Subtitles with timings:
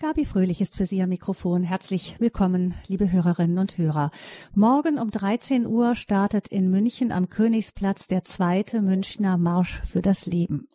[0.00, 1.64] Gabi Fröhlich ist für Sie am Mikrofon.
[1.64, 4.12] Herzlich willkommen, liebe Hörerinnen und Hörer.
[4.54, 10.24] Morgen um 13 Uhr startet in München am Königsplatz der zweite Münchner Marsch für das
[10.24, 10.68] Leben.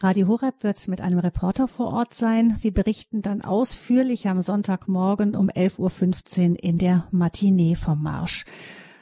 [0.00, 2.56] Radio Horeb wird mit einem Reporter vor Ort sein.
[2.60, 8.44] Wir berichten dann ausführlich am Sonntagmorgen um 11.15 Uhr in der Matinee vom Marsch.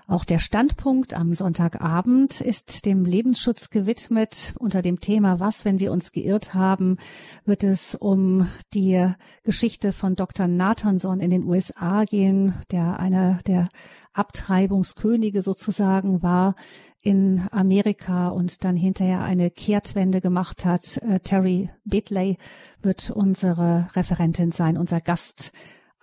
[0.09, 4.55] Auch der Standpunkt am Sonntagabend ist dem Lebensschutz gewidmet.
[4.57, 6.99] Unter dem Thema Was, wenn wir uns geirrt haben,
[7.45, 10.47] wird es um die Geschichte von Dr.
[10.47, 13.69] Nathanson in den USA gehen, der einer der
[14.13, 16.55] Abtreibungskönige sozusagen war
[17.01, 20.99] in Amerika und dann hinterher eine Kehrtwende gemacht hat.
[20.99, 22.39] Äh, Terry Bitley
[22.81, 25.53] wird unsere Referentin sein, unser Gast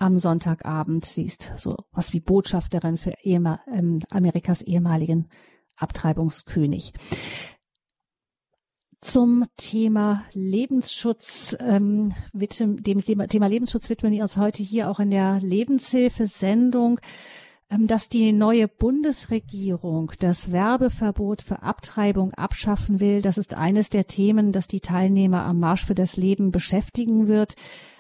[0.04, 1.06] am Sonntagabend.
[1.06, 5.30] Sie ist so was wie Botschafterin für ähm, Amerikas ehemaligen
[5.78, 6.92] Abtreibungskönig.
[9.00, 15.40] Zum Thema Lebensschutz, ähm, dem Thema Lebensschutz widmen wir uns heute hier auch in der
[15.40, 17.00] Lebenshilfe-Sendung
[17.70, 23.22] ähm, dass die neue Bundesregierung das Werbeverbot für Abtreibung abschaffen will.
[23.22, 27.56] Das ist eines der Themen, das die Teilnehmer am Marsch für das Leben beschäftigen wird.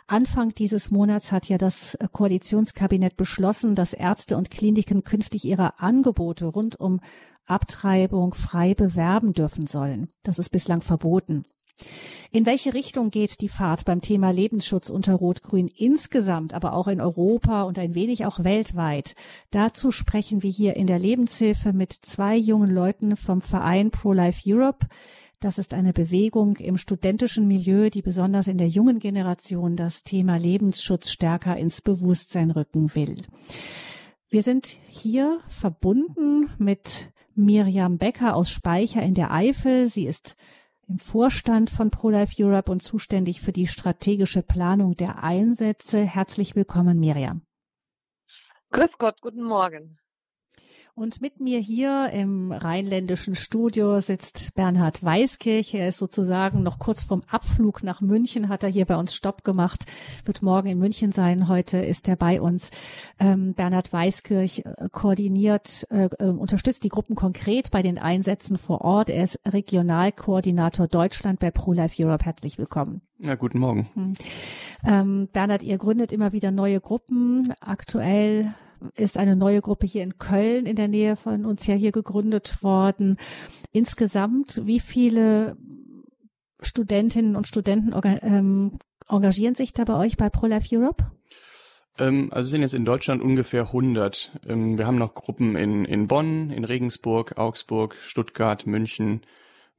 [0.08, 6.46] Anfang dieses Monats hat ja das Koalitionskabinett beschlossen, dass Ärzte und Kliniken künftig ihre Angebote
[6.46, 7.00] rund um
[7.46, 10.10] Abtreibung frei bewerben dürfen sollen.
[10.24, 11.46] Das ist bislang verboten.
[12.32, 17.02] In welche Richtung geht die Fahrt beim Thema Lebensschutz unter Rot-Grün insgesamt, aber auch in
[17.02, 19.16] Europa und ein wenig auch weltweit?
[19.52, 24.88] Dazu sprechen wir hier in der Lebenshilfe mit zwei jungen Leuten vom Verein Pro-Life Europe.
[25.44, 30.38] Das ist eine Bewegung im studentischen Milieu, die besonders in der jungen Generation das Thema
[30.38, 33.16] Lebensschutz stärker ins Bewusstsein rücken will.
[34.30, 39.90] Wir sind hier verbunden mit Miriam Becker aus Speicher in der Eifel.
[39.90, 40.38] Sie ist
[40.88, 46.06] im Vorstand von ProLife Europe und zuständig für die strategische Planung der Einsätze.
[46.06, 47.42] Herzlich willkommen, Miriam.
[48.72, 49.98] Grüß Gott, guten Morgen.
[50.96, 55.74] Und mit mir hier im rheinländischen Studio sitzt Bernhard Weiskirch.
[55.74, 59.44] Er ist sozusagen noch kurz vorm Abflug nach München, hat er hier bei uns Stopp
[59.44, 59.88] gemacht,
[60.26, 61.48] wird morgen in München sein.
[61.48, 62.70] Heute ist er bei uns.
[63.18, 68.82] Ähm, Bernhard Weiskirch äh, koordiniert, äh, äh, unterstützt die Gruppen konkret bei den Einsätzen vor
[68.82, 69.10] Ort.
[69.10, 72.26] Er ist Regionalkoordinator Deutschland bei ProLife Europe.
[72.26, 73.02] Herzlich willkommen.
[73.18, 73.90] Ja, guten Morgen.
[73.96, 74.14] Hm.
[74.86, 77.52] Ähm, Bernhard, ihr gründet immer wieder neue Gruppen.
[77.62, 78.54] Aktuell
[78.96, 82.64] ist eine neue Gruppe hier in Köln in der Nähe von uns ja hier gegründet
[82.64, 83.18] worden.
[83.72, 85.58] Insgesamt, wie viele
[86.62, 88.72] Studentinnen und Studenten ähm,
[89.10, 91.12] engagieren sich da bei euch bei ProLife Europe?
[91.98, 94.40] Ähm, also es sind jetzt in Deutschland ungefähr 100.
[94.48, 99.22] Ähm, wir haben noch Gruppen in, in Bonn, in Regensburg, Augsburg, Stuttgart, München,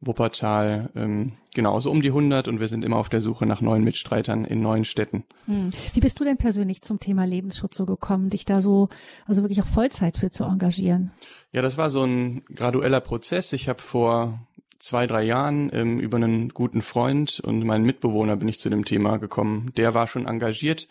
[0.06, 3.60] Wuppertal, ähm, genau, so um die 100 und wir sind immer auf der Suche nach
[3.60, 5.24] neuen Mitstreitern in neuen Städten.
[5.46, 5.70] Hm.
[5.92, 8.88] Wie bist du denn persönlich zum Thema Lebensschutz so gekommen, dich da so,
[9.26, 11.12] also wirklich auch Vollzeit für zu engagieren?
[11.52, 13.52] Ja, das war so ein gradueller Prozess.
[13.52, 14.38] Ich habe vor
[14.78, 18.84] zwei, drei Jahren ähm, über einen guten Freund und meinen Mitbewohner bin ich zu dem
[18.84, 19.72] Thema gekommen.
[19.76, 20.88] Der war schon engagiert,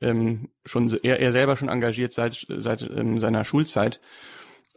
[0.00, 4.00] ähm, schon er, er selber schon engagiert seit, seit ähm, seiner Schulzeit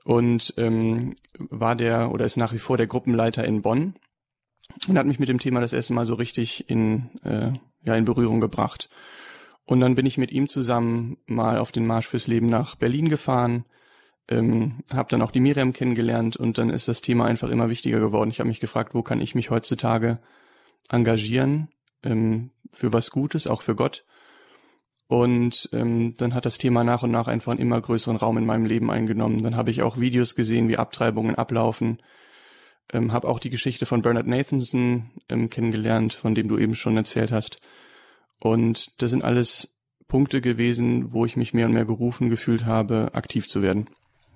[0.10, 3.94] und ähm, war der oder ist nach wie vor der Gruppenleiter in Bonn
[4.88, 7.52] und hat mich mit dem Thema das erste Mal so richtig in, äh,
[7.86, 8.90] ja, in Berührung gebracht.
[9.66, 13.08] Und dann bin ich mit ihm zusammen mal auf den Marsch fürs Leben nach Berlin
[13.08, 13.66] gefahren,
[14.28, 18.00] ähm, habe dann auch die Miriam kennengelernt und dann ist das Thema einfach immer wichtiger
[18.00, 18.32] geworden.
[18.32, 20.18] Ich habe mich gefragt, wo kann ich mich heutzutage
[20.90, 21.68] engagieren
[22.02, 24.06] ähm, für was Gutes, auch für Gott.
[25.10, 28.46] Und ähm, dann hat das Thema nach und nach einfach einen immer größeren Raum in
[28.46, 29.42] meinem Leben eingenommen.
[29.42, 31.98] Dann habe ich auch Videos gesehen, wie Abtreibungen ablaufen.
[32.94, 36.96] Ähm, habe auch die Geschichte von Bernard Nathanson ähm, kennengelernt, von dem du eben schon
[36.96, 37.60] erzählt hast.
[38.40, 43.10] Und das sind alles Punkte gewesen, wo ich mich mehr und mehr gerufen gefühlt habe,
[43.14, 43.88] aktiv zu werden.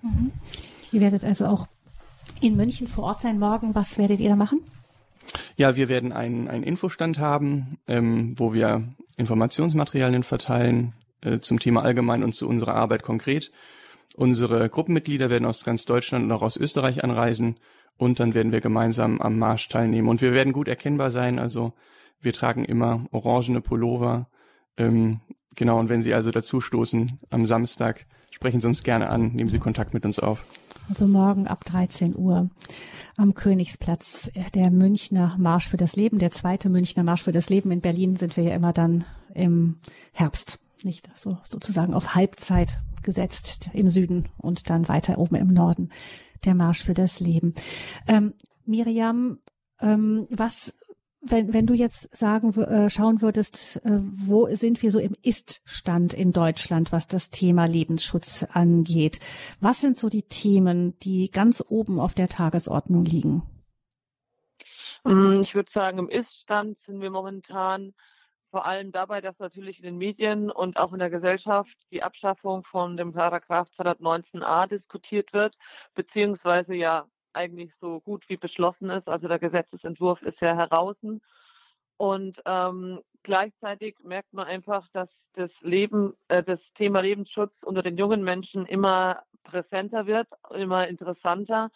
[0.01, 0.31] Mhm.
[0.91, 1.67] Ihr werdet also auch
[2.41, 3.75] in München vor Ort sein morgen.
[3.75, 4.59] Was werdet ihr da machen?
[5.55, 11.83] Ja, wir werden einen, einen Infostand haben, ähm, wo wir Informationsmaterialien verteilen äh, zum Thema
[11.83, 13.51] allgemein und zu unserer Arbeit konkret.
[14.15, 17.57] Unsere Gruppenmitglieder werden aus ganz Deutschland und auch aus Österreich anreisen
[17.97, 20.07] und dann werden wir gemeinsam am Marsch teilnehmen.
[20.07, 21.73] Und wir werden gut erkennbar sein, also
[22.21, 24.27] wir tragen immer orangene Pullover.
[24.77, 25.19] Ähm,
[25.55, 29.49] genau, und wenn Sie also dazu stoßen am Samstag, sprechen Sie uns gerne an, nehmen
[29.49, 30.45] Sie Kontakt mit uns auf.
[30.89, 32.49] Also morgen ab 13 Uhr
[33.17, 34.31] am Königsplatz.
[34.53, 37.71] Der Münchner Marsch für das Leben, der zweite Münchner Marsch für das Leben.
[37.71, 39.77] In Berlin sind wir ja immer dann im
[40.11, 45.89] Herbst, nicht so sozusagen auf Halbzeit gesetzt im Süden und dann weiter oben im Norden
[46.45, 47.53] der Marsch für das Leben.
[48.07, 48.33] Ähm,
[48.65, 49.39] Miriam,
[49.79, 50.73] ähm, was
[51.25, 56.13] wenn, wenn du jetzt sagen, äh, schauen würdest, äh, wo sind wir so im Ist-Stand
[56.13, 59.19] in Deutschland, was das Thema Lebensschutz angeht?
[59.59, 63.43] Was sind so die Themen, die ganz oben auf der Tagesordnung liegen?
[65.03, 67.93] Mm, ich würde sagen, im Ist-Stand sind wir momentan
[68.51, 72.63] vor allem dabei, dass natürlich in den Medien und auch in der Gesellschaft die Abschaffung
[72.63, 75.57] von dem Paragraph 219a diskutiert wird,
[75.95, 79.09] beziehungsweise ja eigentlich so gut wie beschlossen ist.
[79.09, 81.03] Also der Gesetzesentwurf ist ja heraus.
[81.97, 87.97] Und ähm, gleichzeitig merkt man einfach, dass das Leben, äh, das Thema Lebensschutz unter den
[87.97, 91.69] jungen Menschen immer präsenter wird, immer interessanter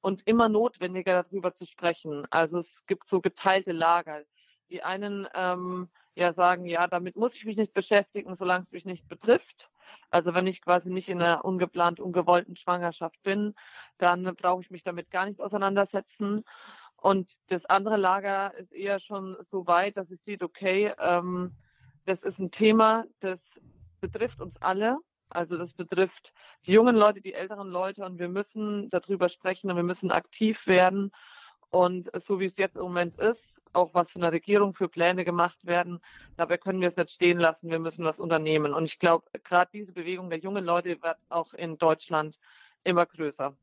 [0.00, 2.26] und immer notwendiger darüber zu sprechen.
[2.30, 4.22] Also es gibt so geteilte Lager.
[4.70, 8.84] Die einen ähm, ja sagen, ja, damit muss ich mich nicht beschäftigen, solange es mich
[8.84, 9.70] nicht betrifft.
[10.10, 13.54] Also wenn ich quasi nicht in einer ungeplant, ungewollten Schwangerschaft bin,
[13.98, 16.44] dann brauche ich mich damit gar nicht auseinandersetzen.
[16.96, 21.52] Und das andere Lager ist eher schon so weit, dass es sieht, okay, ähm,
[22.06, 23.60] das ist ein Thema, das
[24.00, 24.98] betrifft uns alle.
[25.30, 26.32] Also das betrifft
[26.66, 30.66] die jungen Leute, die älteren Leute und wir müssen darüber sprechen und wir müssen aktiv
[30.66, 31.10] werden.
[31.70, 35.24] Und so wie es jetzt im Moment ist, auch was von der Regierung für Pläne
[35.24, 36.00] gemacht werden,
[36.36, 37.70] dabei können wir es nicht stehen lassen.
[37.70, 38.72] Wir müssen was unternehmen.
[38.72, 42.38] Und ich glaube, gerade diese Bewegung der jungen Leute wird auch in Deutschland
[42.84, 43.56] immer größer.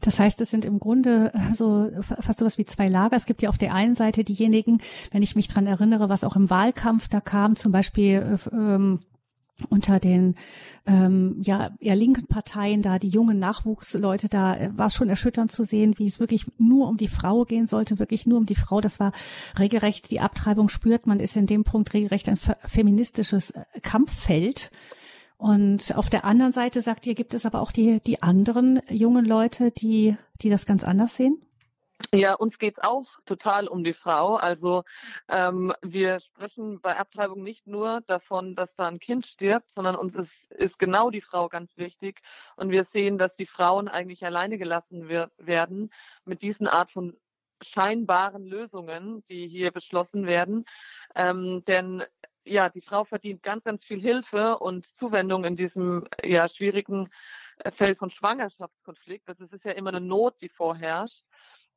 [0.00, 3.16] Das heißt, es sind im Grunde so fast so was wie zwei Lager.
[3.16, 4.80] Es gibt ja auf der einen Seite diejenigen,
[5.10, 9.00] wenn ich mich dran erinnere, was auch im Wahlkampf da kam, zum Beispiel ähm,
[9.68, 10.34] unter den
[10.86, 15.52] ähm, ja eher linken Parteien da die jungen Nachwuchsleute da äh, war es schon erschütternd
[15.52, 18.54] zu sehen, wie es wirklich nur um die Frau gehen sollte, wirklich nur um die
[18.54, 18.80] Frau.
[18.80, 19.12] Das war
[19.58, 24.70] regelrecht die Abtreibung spürt man ist in dem Punkt regelrecht ein feministisches äh, Kampffeld.
[25.36, 29.24] Und auf der anderen Seite sagt ihr, gibt es aber auch die die anderen jungen
[29.24, 31.38] Leute, die die das ganz anders sehen?
[32.12, 34.36] Ja, uns geht es auch total um die Frau.
[34.36, 34.84] Also
[35.28, 40.14] ähm, wir sprechen bei Abtreibung nicht nur davon, dass da ein Kind stirbt, sondern uns
[40.14, 42.22] ist, ist genau die Frau ganz wichtig.
[42.56, 45.92] Und wir sehen, dass die Frauen eigentlich alleine gelassen wir werden
[46.24, 47.16] mit diesen Art von
[47.62, 50.64] scheinbaren Lösungen, die hier beschlossen werden.
[51.14, 52.02] Ähm, denn
[52.44, 57.10] ja, die Frau verdient ganz, ganz viel Hilfe und Zuwendung in diesem ja, schwierigen
[57.58, 59.28] äh, Feld von Schwangerschaftskonflikt.
[59.28, 61.24] Das ist ja immer eine Not, die vorherrscht.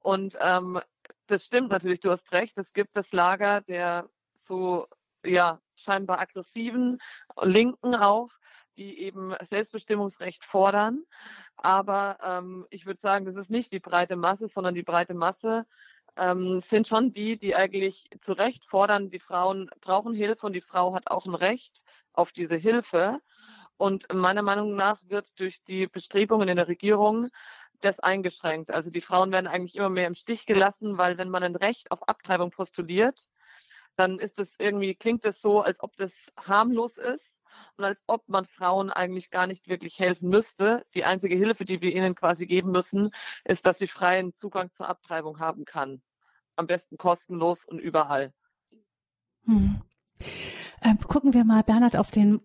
[0.04, 0.80] Und ähm,
[1.26, 2.58] das stimmt natürlich, du hast recht.
[2.60, 4.08] Es gibt das Lager der
[4.38, 4.88] so
[5.26, 7.00] ja scheinbar aggressiven
[7.42, 8.30] Linken auch,
[8.78, 11.04] die eben Selbstbestimmungsrecht fordern.
[11.56, 15.66] Aber ähm, ich würde sagen, das ist nicht die breite Masse, sondern die breite Masse
[16.18, 20.62] ähm, sind schon die, die eigentlich zu Recht fordern, die Frauen brauchen Hilfe und die
[20.62, 23.20] Frau hat auch ein Recht auf diese Hilfe.
[23.78, 27.30] Und meiner Meinung nach wird durch die Bestrebungen in der Regierung
[27.84, 28.72] das eingeschränkt.
[28.72, 31.92] Also die Frauen werden eigentlich immer mehr im Stich gelassen, weil wenn man ein Recht
[31.92, 33.28] auf Abtreibung postuliert,
[33.96, 37.44] dann ist es irgendwie, klingt es so, als ob das harmlos ist
[37.78, 40.86] und als ob man Frauen eigentlich gar nicht wirklich helfen müsste.
[40.96, 43.12] Die einzige Hilfe, die wir ihnen quasi geben müssen,
[43.46, 46.02] ist, dass sie freien Zugang zur Abtreibung haben kann.
[46.56, 48.34] Am besten kostenlos und überall.
[49.46, 49.82] Hm.
[50.82, 52.42] Ähm, gucken wir mal, Bernhard, auf den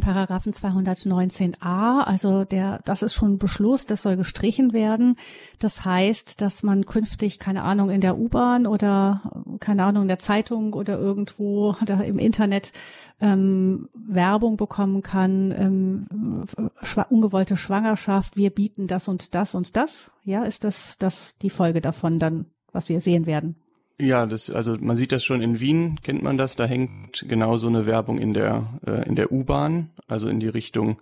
[0.00, 5.16] Paragraphen 219a, also der, das ist schon Beschluss, das soll gestrichen werden.
[5.58, 9.20] Das heißt, dass man künftig, keine Ahnung, in der U-Bahn oder
[9.60, 12.72] keine Ahnung, in der Zeitung oder irgendwo oder im Internet
[13.20, 16.46] ähm, Werbung bekommen kann, ähm,
[16.82, 20.10] schwa ungewollte Schwangerschaft, wir bieten das und das und das.
[20.24, 23.61] Ja, ist das, das die Folge davon dann, was wir sehen werden?
[23.98, 27.56] Ja, das, also man sieht das schon in Wien, kennt man das, da hängt genau
[27.56, 31.00] so eine Werbung in der, äh, in der U-Bahn, also in die Richtung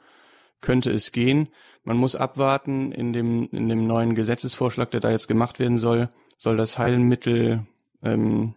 [0.61, 1.49] könnte es gehen.
[1.85, 6.11] Man muss abwarten, in dem, in dem neuen Gesetzesvorschlag, der da jetzt gemacht werden soll,
[6.37, 7.67] soll das Heilmittel
[8.03, 8.55] ähm,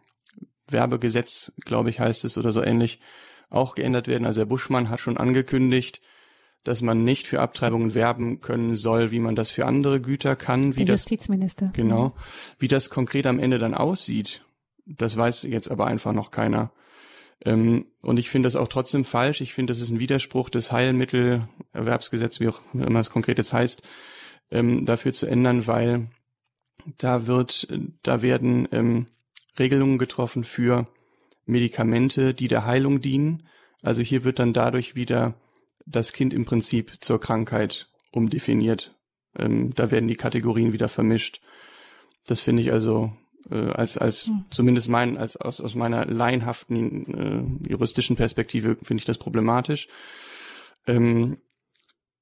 [0.67, 2.99] Werbegesetz, glaube ich, heißt es oder so ähnlich,
[3.49, 4.25] auch geändert werden.
[4.25, 6.01] Also der Buschmann hat schon angekündigt,
[6.63, 10.75] dass man nicht für Abtreibungen werben können soll, wie man das für andere Güter kann.
[10.75, 11.67] Wie Der Justizminister.
[11.67, 12.09] Das, genau.
[12.09, 12.13] Mhm.
[12.59, 14.45] Wie das konkret am Ende dann aussieht,
[14.85, 16.71] das weiß jetzt aber einfach noch keiner.
[17.45, 19.41] Ähm, und ich finde das auch trotzdem falsch.
[19.41, 23.81] Ich finde, das ist ein Widerspruch des Heilmittelerwerbsgesetzes, wie auch immer es konkret jetzt heißt,
[24.51, 26.07] ähm, dafür zu ändern, weil
[26.97, 27.67] da wird,
[28.01, 29.07] da werden ähm,
[29.59, 30.87] Regelungen getroffen für
[31.45, 33.43] Medikamente, die der Heilung dienen.
[33.81, 35.35] Also hier wird dann dadurch wieder
[35.85, 38.95] das Kind im Prinzip zur Krankheit umdefiniert.
[39.37, 41.41] Ähm, da werden die Kategorien wieder vermischt.
[42.27, 43.11] Das finde ich also
[43.49, 44.45] äh, als als hm.
[44.51, 49.87] zumindest mein als aus, aus meiner laienhaften äh, juristischen Perspektive finde ich das problematisch.
[50.87, 51.37] Ähm,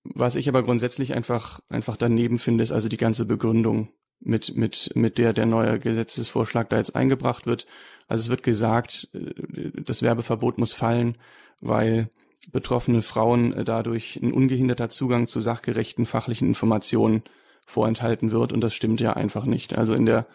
[0.04, 3.90] was ich aber grundsätzlich einfach einfach daneben finde, ist also die ganze Begründung.
[4.22, 7.66] mit, mit, mit der der neue Gesetzesvorschlag da jetzt eingebracht wird.
[8.08, 11.18] Also es wird gesagt, äh, das Werbeverbot muss fallen,
[11.60, 12.10] weil
[12.52, 17.24] betroffene Frauen äh, dadurch ein ungehinderter Zugang zu sachgerechten fachlichen Informationen
[17.66, 19.78] vorenthalten wird und das stimmt ja einfach nicht.
[19.78, 20.28] Also in der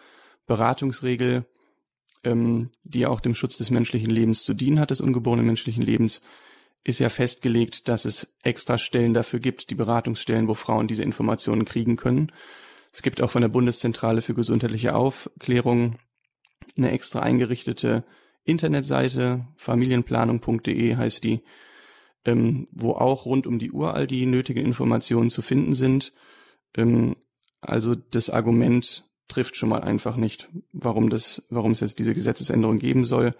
[0.45, 1.45] Beratungsregel,
[2.23, 6.21] ähm, die auch dem Schutz des menschlichen Lebens zu dienen hat, des ungeborenen menschlichen Lebens,
[6.83, 11.65] ist ja festgelegt, dass es extra Stellen dafür gibt, die Beratungsstellen, wo Frauen diese Informationen
[11.65, 12.31] kriegen können.
[12.93, 15.97] Es gibt auch von der Bundeszentrale für gesundheitliche Aufklärung
[16.77, 18.05] eine extra eingerichtete
[18.45, 21.41] Internetseite, familienplanung.de heißt die,
[22.27, 26.13] ähm, wo auch rund um die Uhr all die nötigen Informationen zu finden sind.
[26.75, 27.15] Ähm,
[27.61, 32.77] also das Argument trifft schon mal einfach nicht, warum das, warum es jetzt diese Gesetzesänderung
[32.77, 33.33] geben soll.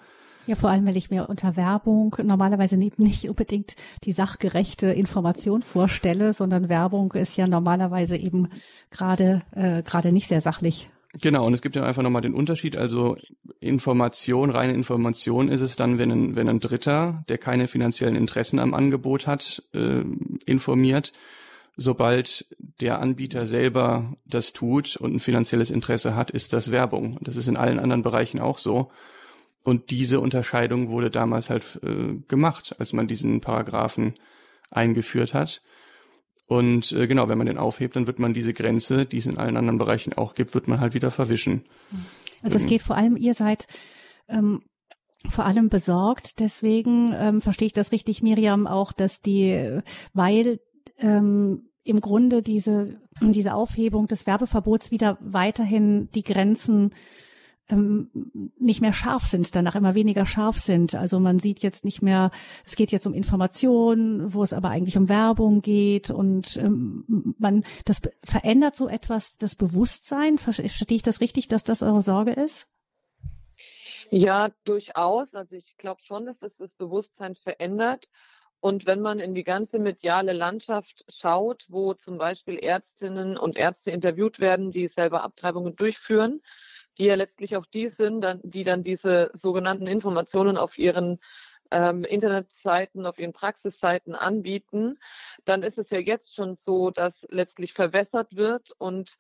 [0.48, 3.76] Ja, vor allem, weil ich mir unter Werbung normalerweise nicht unbedingt
[4.06, 8.48] die sachgerechte Information vorstelle, sondern Werbung ist ja normalerweise eben
[8.90, 10.90] gerade äh, gerade nicht sehr sachlich.
[11.14, 12.78] Genau, und es gibt ja einfach nochmal den Unterschied.
[12.78, 13.18] Also
[13.60, 18.60] Information, reine Information ist es dann, wenn ein, wenn ein Dritter, der keine finanziellen Interessen
[18.60, 20.04] am Angebot hat, äh,
[20.46, 21.14] informiert.
[21.76, 22.48] Sobald
[22.82, 27.18] der Anbieter selber das tut und ein finanzielles Interesse hat, ist das Werbung.
[27.22, 28.92] Das ist in allen anderen Bereichen auch so.
[29.64, 34.16] Und diese Unterscheidung wurde damals halt äh, gemacht, als man diesen Paragraphen
[34.72, 35.62] eingeführt hat.
[36.48, 39.38] Und äh, genau, wenn man den aufhebt, dann wird man diese Grenze, die es in
[39.38, 41.66] allen anderen Bereichen auch gibt, wird man halt wieder verwischen.
[42.42, 43.68] Also es geht vor allem, ihr seid
[44.30, 44.62] ähm,
[45.28, 46.40] vor allem besorgt.
[46.40, 49.82] Deswegen ähm, verstehe ich das richtig, Miriam, auch, dass die,
[50.14, 50.60] weil
[51.00, 56.92] ähm, im Grunde diese, diese Aufhebung des Werbeverbots wieder weiterhin die Grenzen
[57.70, 58.10] ähm,
[58.58, 60.96] nicht mehr scharf sind, danach immer weniger scharf sind.
[60.96, 62.32] Also man sieht jetzt nicht mehr,
[62.66, 67.64] es geht jetzt um Informationen, wo es aber eigentlich um Werbung geht und ähm, man,
[67.86, 70.38] das verändert so etwas das Bewusstsein.
[70.38, 72.68] Verstehe ich das richtig, dass das eure Sorge ist?
[74.10, 75.34] Ja, durchaus.
[75.34, 78.10] Also ich glaube schon, dass das das Bewusstsein verändert.
[78.60, 83.92] Und wenn man in die ganze mediale Landschaft schaut, wo zum Beispiel Ärztinnen und Ärzte
[83.92, 86.42] interviewt werden, die selber Abtreibungen durchführen,
[86.98, 91.20] die ja letztlich auch die sind, dann, die dann diese sogenannten Informationen auf ihren
[91.72, 95.00] ähm, Internetseiten, auf ihren Praxisseiten anbieten,
[95.46, 99.18] dann ist es ja jetzt schon so, dass letztlich verwässert wird und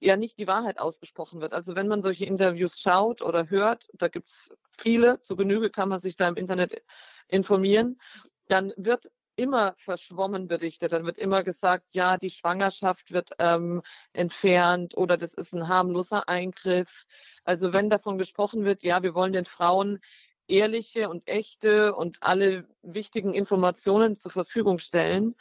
[0.00, 1.52] ja nicht die Wahrheit ausgesprochen wird.
[1.52, 5.88] Also wenn man solche Interviews schaut oder hört, da gibt es viele, zu Genüge kann
[5.88, 6.82] man sich da im Internet
[7.28, 8.00] informieren,
[8.48, 10.92] dann wird immer verschwommen berichtet.
[10.92, 16.28] Dann wird immer gesagt, ja, die Schwangerschaft wird ähm, entfernt oder das ist ein harmloser
[16.28, 17.04] Eingriff.
[17.44, 20.00] Also wenn davon gesprochen wird, ja, wir wollen den Frauen
[20.48, 25.34] ehrliche und echte und alle wichtigen Informationen zur Verfügung stellen,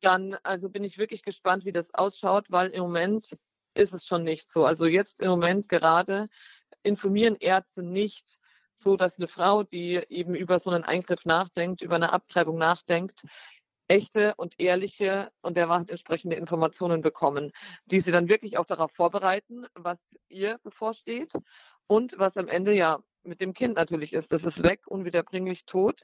[0.00, 3.36] dann also bin ich wirklich gespannt, wie das ausschaut, weil im Moment
[3.74, 4.64] ist es schon nicht so.
[4.64, 6.28] Also jetzt im Moment gerade
[6.82, 8.38] informieren Ärzte nicht
[8.76, 13.24] so, dass eine Frau, die eben über so einen Eingriff nachdenkt, über eine Abtreibung nachdenkt,
[13.88, 17.52] echte und ehrliche und der Wahrheit entsprechende Informationen bekommen,
[17.86, 21.32] die sie dann wirklich auch darauf vorbereiten, was ihr bevorsteht
[21.86, 24.32] und was am Ende ja mit dem Kind natürlich ist.
[24.32, 26.02] Das ist weg, unwiederbringlich tot.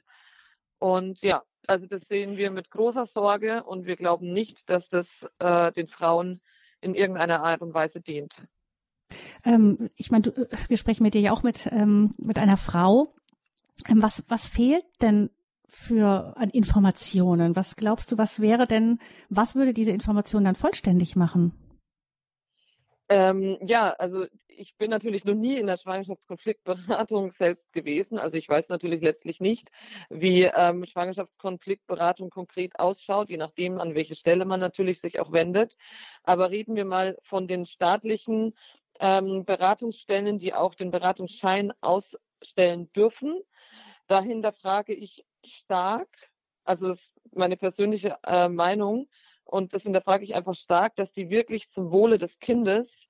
[0.79, 5.27] Und ja, also das sehen wir mit großer Sorge und wir glauben nicht, dass das
[5.39, 6.41] äh, den Frauen
[6.81, 8.45] in irgendeiner Art und Weise dient.
[9.45, 10.33] Ähm, ich meine,
[10.67, 13.13] wir sprechen mit dir ja auch mit, ähm, mit einer Frau.
[13.89, 15.29] Ähm, was, was fehlt denn
[15.67, 17.55] für an Informationen?
[17.55, 21.53] Was glaubst du, was wäre denn, was würde diese Information dann vollständig machen?
[23.09, 28.17] Ähm, ja, also ich bin natürlich noch nie in der Schwangerschaftskonfliktberatung selbst gewesen.
[28.17, 29.69] Also ich weiß natürlich letztlich nicht,
[30.09, 35.75] wie ähm, Schwangerschaftskonfliktberatung konkret ausschaut, je nachdem, an welche Stelle man natürlich sich auch wendet.
[36.23, 38.53] Aber reden wir mal von den staatlichen
[39.03, 43.37] ähm, Beratungsstellen, die auch den Beratungsschein ausstellen dürfen.
[44.07, 46.07] Dahinter frage ich stark,
[46.63, 49.09] also das ist meine persönliche äh, Meinung,
[49.43, 53.09] und das hinterfrage ich einfach stark, dass die wirklich zum Wohle des Kindes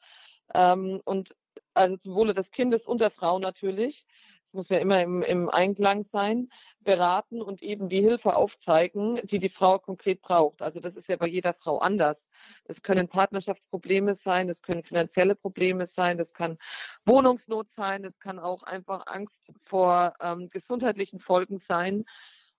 [0.55, 1.35] ähm, und
[1.75, 4.07] also zum Wohle des Kindes und der Frau natürlich,
[4.53, 6.47] es muss ja immer im, im Einklang sein,
[6.81, 10.61] beraten und eben die Hilfe aufzeigen, die die Frau konkret braucht.
[10.61, 12.29] Also das ist ja bei jeder Frau anders.
[12.65, 16.59] Das können Partnerschaftsprobleme sein, das können finanzielle Probleme sein, das kann
[17.03, 22.05] Wohnungsnot sein, das kann auch einfach Angst vor ähm, gesundheitlichen Folgen sein.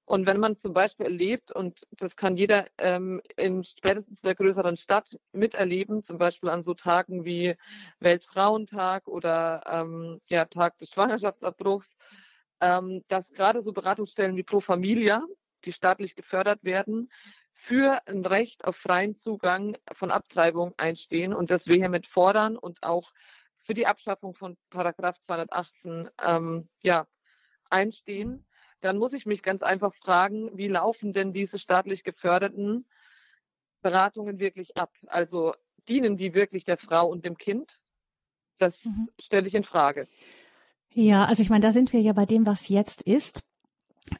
[0.06, 4.76] Und wenn man zum Beispiel erlebt, und das kann jeder ähm, in spätestens der größeren
[4.76, 7.56] Stadt miterleben, zum Beispiel an so Tagen wie
[8.00, 11.96] Weltfrauentag oder ähm, ja, Tag des Schwangerschaftsabbruchs,
[12.60, 15.26] ähm, dass gerade so Beratungsstellen wie Pro Familia,
[15.64, 17.10] die staatlich gefördert werden,
[17.54, 23.12] für ein Recht auf freien Zugang von Abtreibung einstehen und das vehement fordern und auch
[23.62, 27.06] für die Abschaffung von Paragraph 218 ähm, ja,
[27.70, 28.44] einstehen,
[28.84, 32.84] dann muss ich mich ganz einfach fragen, wie laufen denn diese staatlich geförderten
[33.80, 34.92] Beratungen wirklich ab?
[35.06, 35.54] Also
[35.88, 37.80] dienen die wirklich der Frau und dem Kind?
[38.58, 39.08] Das mhm.
[39.18, 40.06] stelle ich in Frage.
[40.92, 43.42] Ja, also ich meine, da sind wir ja bei dem, was jetzt ist.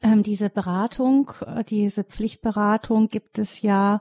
[0.03, 4.01] Ähm, diese Beratung, äh, diese Pflichtberatung gibt es ja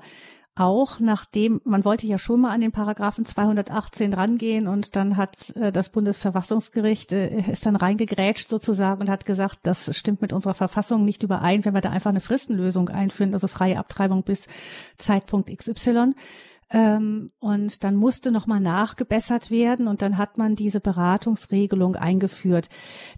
[0.56, 5.50] auch nachdem, man wollte ja schon mal an den Paragraphen 218 rangehen und dann hat
[5.56, 10.54] äh, das Bundesverfassungsgericht äh, ist dann reingegrätscht sozusagen und hat gesagt, das stimmt mit unserer
[10.54, 14.48] Verfassung nicht überein, wenn wir da einfach eine Fristenlösung einführen, also freie Abtreibung bis
[14.98, 16.14] Zeitpunkt XY.
[16.74, 22.68] Ähm, und dann musste nochmal nachgebessert werden und dann hat man diese Beratungsregelung eingeführt.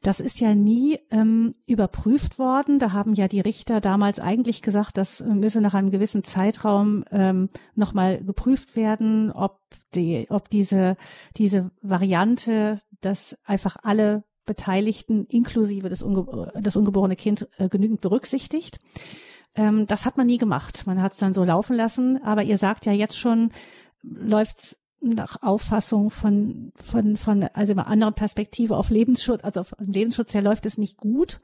[0.01, 2.79] Das ist ja nie ähm, überprüft worden.
[2.79, 7.49] Da haben ja die Richter damals eigentlich gesagt, das müsse nach einem gewissen Zeitraum ähm,
[7.75, 9.61] nochmal geprüft werden, ob
[9.95, 10.97] die, ob diese,
[11.37, 18.79] diese Variante, dass einfach alle Beteiligten inklusive des, unge das ungeborene Kind äh, genügend berücksichtigt.
[19.55, 20.83] Ähm, das hat man nie gemacht.
[20.85, 22.21] Man hat es dann so laufen lassen.
[22.23, 23.51] Aber ihr sagt ja jetzt schon,
[24.03, 30.33] läuft's nach Auffassung von, von, von, also einer anderen Perspektive auf Lebensschutz, also auf Lebensschutz
[30.33, 31.39] her läuft es nicht gut.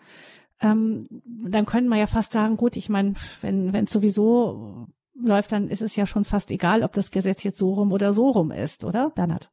[0.59, 5.51] Ähm, dann könnte man ja fast sagen, gut, ich meine, wenn wenn es sowieso läuft,
[5.51, 8.29] dann ist es ja schon fast egal, ob das Gesetz jetzt so rum oder so
[8.29, 9.49] rum ist, oder, Bernhard?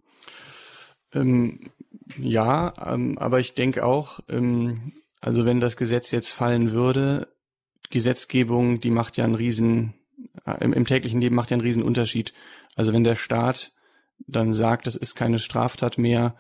[1.13, 1.71] Ähm,
[2.19, 7.29] ja, ähm, aber ich denke auch, ähm, also wenn das Gesetz jetzt fallen würde,
[7.91, 9.95] Gesetzgebung, die macht ja einen riesen,
[10.47, 12.33] äh, im, im täglichen Leben macht ja einen riesen Unterschied.
[12.77, 13.73] Also wenn der Staat
[14.27, 16.35] dann sagt, das ist keine Straftat mehr,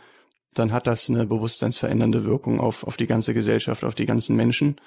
[0.54, 4.80] dann hat das eine bewusstseinsverändernde Wirkung auf, auf die ganze Gesellschaft, auf die ganzen Menschen.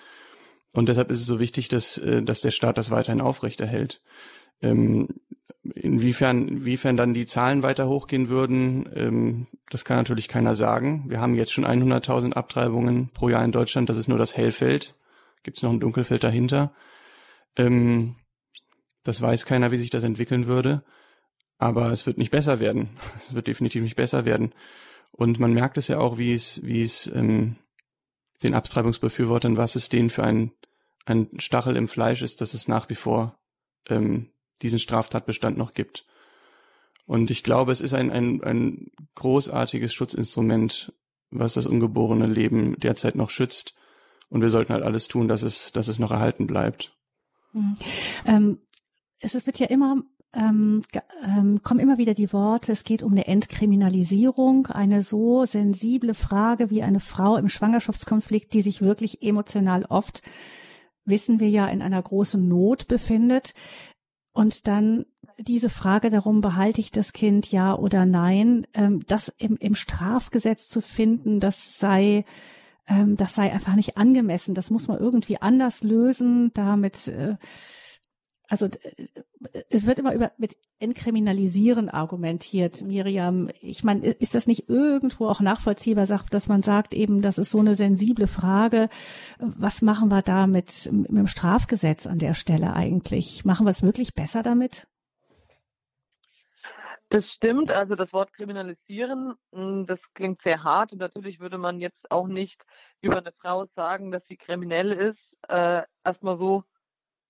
[0.74, 4.02] Und deshalb ist es so wichtig, dass, äh, dass der Staat das weiterhin aufrechterhält.
[4.62, 5.10] Ähm,
[5.76, 11.06] inwiefern, inwiefern dann die Zahlen weiter hochgehen würden, ähm, das kann natürlich keiner sagen.
[11.08, 13.90] Wir haben jetzt schon 100.000 Abtreibungen pro Jahr in Deutschland.
[13.90, 14.96] Das ist nur das Hellfeld
[15.44, 16.74] gibt es noch ein Dunkelfeld dahinter.
[17.56, 18.16] Ähm,
[19.04, 20.84] das weiß keiner, wie sich das entwickeln würde.
[21.58, 22.90] Aber es wird nicht besser werden.
[23.28, 24.54] Es wird definitiv nicht besser werden.
[25.12, 27.58] Und man merkt es ja auch, wie es, wie es ähm,
[28.44, 30.52] den Abtreibungsbefürwortern, was es denen für ein,
[31.06, 33.38] ein Stachel im Fleisch ist, dass es nach wie vor
[33.90, 36.06] ähm, diesen Straftatbestand noch gibt.
[37.06, 40.94] Und ich glaube, es ist ein, ein, ein großartiges Schutzinstrument,
[41.30, 43.76] was das ungeborene Leben derzeit noch schützt.
[44.32, 46.98] Und wir sollten halt alles tun, dass es, dass es noch erhalten bleibt.
[47.54, 47.76] Mhm.
[48.26, 48.58] Ähm,
[49.20, 49.98] es wird ja immer
[50.34, 50.82] ähm,
[51.28, 56.70] ähm, kommen immer wieder die Worte, es geht um eine Entkriminalisierung, eine so sensible Frage
[56.70, 60.22] wie eine Frau im Schwangerschaftskonflikt, die sich wirklich emotional oft,
[61.04, 63.54] wissen wir ja, in einer großen Not befindet.
[64.32, 65.06] Und dann
[65.38, 70.70] diese Frage darum, behalte ich das Kind ja oder nein, ähm, das im, im Strafgesetz
[70.70, 72.24] zu finden, das sei
[72.92, 74.54] ähm, das sei einfach nicht angemessen.
[74.54, 77.36] Das muss man irgendwie anders lösen, damit äh,
[78.52, 79.08] also äh,
[79.70, 83.50] es wird immer über mit Entkriminalisieren argumentiert, Miriam.
[83.62, 87.60] Ich meine, ist das nicht irgendwo auch nachvollziehbar, dass man sagt, eben, das ist so
[87.60, 88.90] eine sensible Frage.
[89.38, 93.46] Was machen wir da mit, mit dem Strafgesetz an der Stelle eigentlich?
[93.46, 94.88] Machen wir es wirklich besser damit?
[97.12, 101.82] Das stimmt, also das Wort kriminalisieren, hm, das klingt sehr hart und natürlich würde man
[101.82, 102.64] jetzt auch nicht
[103.02, 106.64] über eine Frau sagen, dass sie kriminell ist, äh, erstmal so,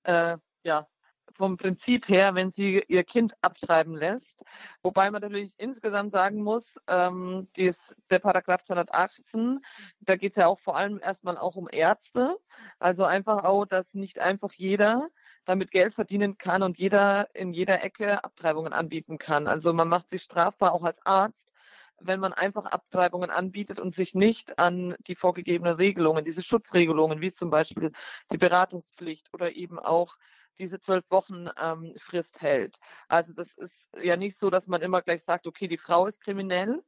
[0.04, 0.88] äh, ja,
[1.34, 4.44] vom Prinzip her, wenn sie ihr Kind abtreiben lässt.
[4.84, 9.62] Wobei man natürlich insgesamt sagen muss, ähm, dies, der Paragraph 218,
[10.02, 12.38] da geht es ja auch vor allem erstmal auch um Ärzte.
[12.78, 15.10] Also einfach auch, dass nicht einfach jeder
[15.46, 19.48] damit Geld verdienen kann und jeder in jeder Ecke Abtreibungen anbieten kann.
[19.48, 21.54] Also man macht sich strafbar auch als Arzt,
[22.00, 27.32] wenn man einfach Abtreibungen anbietet und sich nicht an die vorgegebenen Regelungen, diese Schutzregelungen, wie
[27.32, 27.92] zum Beispiel
[28.32, 30.16] die Beratungspflicht oder eben auch
[30.58, 32.78] diese zwölf Wochen ähm, Frist hält.
[33.08, 36.22] Also das ist ja nicht so, dass man immer gleich sagt, okay, die Frau ist
[36.22, 36.84] kriminell.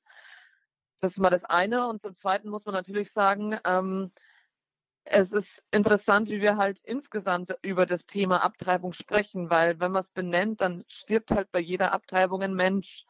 [0.99, 1.87] Das ist mal das eine.
[1.87, 4.11] Und zum Zweiten muss man natürlich sagen, ähm,
[5.05, 10.01] es ist interessant, wie wir halt insgesamt über das Thema Abtreibung sprechen, weil wenn man
[10.01, 13.05] es benennt, dann stirbt halt bei jeder Abtreibung ein Mensch.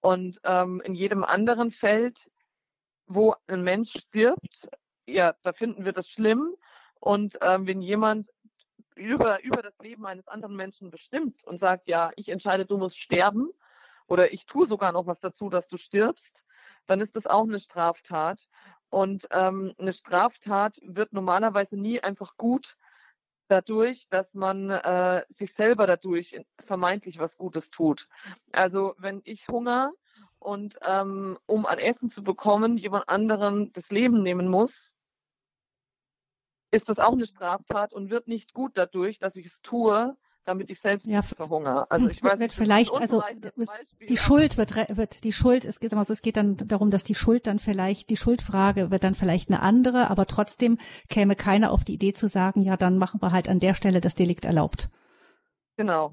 [0.00, 2.30] Und ähm, in jedem anderen Feld,
[3.06, 4.68] wo ein Mensch stirbt,
[5.06, 6.54] ja, da finden wir das schlimm.
[7.00, 8.28] Und ähm, wenn jemand
[8.94, 12.98] über, über das Leben eines anderen Menschen bestimmt und sagt, ja, ich entscheide, du musst
[12.98, 13.50] sterben
[14.06, 16.46] oder ich tue sogar noch was dazu, dass du stirbst,
[16.86, 18.48] dann ist das auch eine Straftat.
[18.90, 22.76] Und ähm, eine Straftat wird normalerweise nie einfach gut
[23.48, 28.08] dadurch, dass man äh, sich selber dadurch vermeintlich was Gutes tut.
[28.52, 29.92] Also wenn ich Hunger
[30.38, 34.94] und ähm, um an Essen zu bekommen, jemand anderen das Leben nehmen muss,
[36.70, 40.16] ist das auch eine Straftat und wird nicht gut dadurch, dass ich es tue,
[40.48, 41.90] damit ich selbst ja, verhungere.
[41.90, 43.22] Also ich weiß, wird vielleicht, also
[44.08, 47.14] die Schuld wird, wird, die Schuld, es geht, also es geht dann darum, dass die
[47.14, 50.78] Schuld dann vielleicht, die Schuldfrage wird dann vielleicht eine andere, aber trotzdem
[51.10, 54.00] käme keiner auf die Idee zu sagen, ja, dann machen wir halt an der Stelle
[54.00, 54.88] das Delikt erlaubt.
[55.76, 56.10] Genau.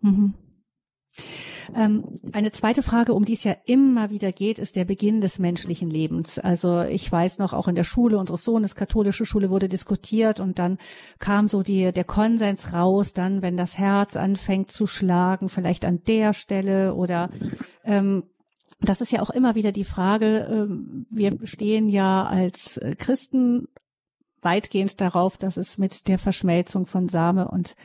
[0.00, 0.34] Mhm.
[1.74, 5.38] Ähm, eine zweite Frage, um die es ja immer wieder geht, ist der Beginn des
[5.38, 6.38] menschlichen Lebens.
[6.38, 10.58] Also ich weiß noch, auch in der Schule unseres Sohnes, katholische Schule, wurde diskutiert und
[10.58, 10.78] dann
[11.18, 16.02] kam so die, der Konsens raus, dann, wenn das Herz anfängt zu schlagen, vielleicht an
[16.04, 17.30] der Stelle oder
[17.84, 18.24] ähm,
[18.80, 23.68] das ist ja auch immer wieder die Frage, ähm, wir stehen ja als Christen
[24.40, 27.76] weitgehend darauf, dass es mit der Verschmelzung von Same und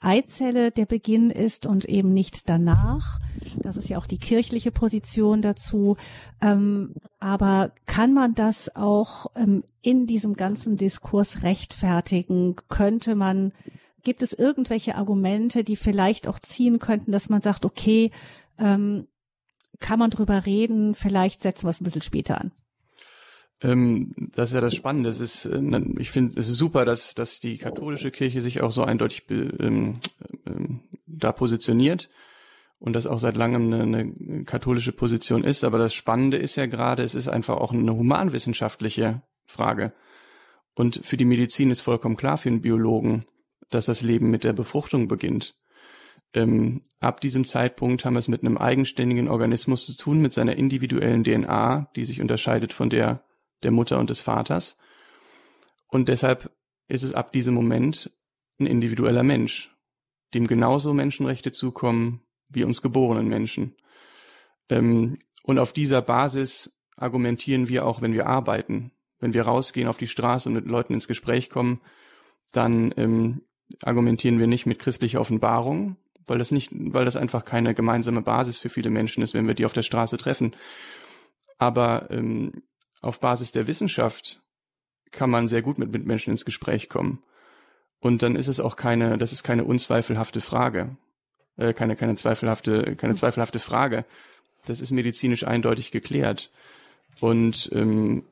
[0.00, 3.18] Eizelle der Beginn ist und eben nicht danach.
[3.56, 5.96] Das ist ja auch die kirchliche Position dazu.
[6.40, 12.56] Ähm, aber kann man das auch ähm, in diesem ganzen Diskurs rechtfertigen?
[12.68, 13.52] Könnte man,
[14.04, 18.12] gibt es irgendwelche Argumente, die vielleicht auch ziehen könnten, dass man sagt, okay,
[18.58, 19.08] ähm,
[19.80, 22.52] kann man drüber reden, vielleicht setzen wir es ein bisschen später an?
[23.60, 25.08] Ähm, das ist ja das Spannende.
[25.08, 25.60] Es ist, äh,
[25.98, 30.00] ich finde, es ist super, dass, dass die katholische Kirche sich auch so eindeutig ähm,
[30.46, 32.08] ähm, da positioniert
[32.78, 35.64] und das auch seit langem eine, eine katholische Position ist.
[35.64, 39.92] Aber das Spannende ist ja gerade, es ist einfach auch eine humanwissenschaftliche Frage.
[40.74, 43.24] Und für die Medizin ist vollkommen klar, für einen Biologen,
[43.70, 45.56] dass das Leben mit der Befruchtung beginnt.
[46.34, 50.56] Ähm, ab diesem Zeitpunkt haben wir es mit einem eigenständigen Organismus zu tun, mit seiner
[50.56, 53.24] individuellen DNA, die sich unterscheidet von der
[53.62, 54.78] der Mutter und des Vaters.
[55.88, 56.50] Und deshalb
[56.88, 58.10] ist es ab diesem Moment
[58.58, 59.74] ein individueller Mensch,
[60.34, 63.76] dem genauso Menschenrechte zukommen wie uns geborenen Menschen.
[64.68, 68.92] Ähm, und auf dieser Basis argumentieren wir auch, wenn wir arbeiten.
[69.20, 71.80] Wenn wir rausgehen auf die Straße und mit Leuten ins Gespräch kommen,
[72.52, 73.42] dann ähm,
[73.82, 78.58] argumentieren wir nicht mit christlicher Offenbarung, weil das nicht, weil das einfach keine gemeinsame Basis
[78.58, 80.52] für viele Menschen ist, wenn wir die auf der Straße treffen.
[81.58, 82.62] Aber ähm,
[83.00, 84.42] auf Basis der Wissenschaft
[85.10, 87.22] kann man sehr gut mit Mitmenschen ins Gespräch kommen.
[88.00, 90.96] Und dann ist es auch keine, das ist keine unzweifelhafte Frage,
[91.56, 94.04] äh, keine, keine zweifelhafte, keine zweifelhafte Frage.
[94.66, 96.50] Das ist medizinisch eindeutig geklärt.
[97.20, 98.24] Und ähm,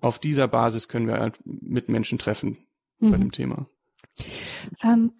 [0.00, 2.58] auf dieser Basis können wir halt Mitmenschen treffen
[3.00, 3.10] mhm.
[3.10, 3.66] bei dem Thema.
[4.82, 5.12] Ähm,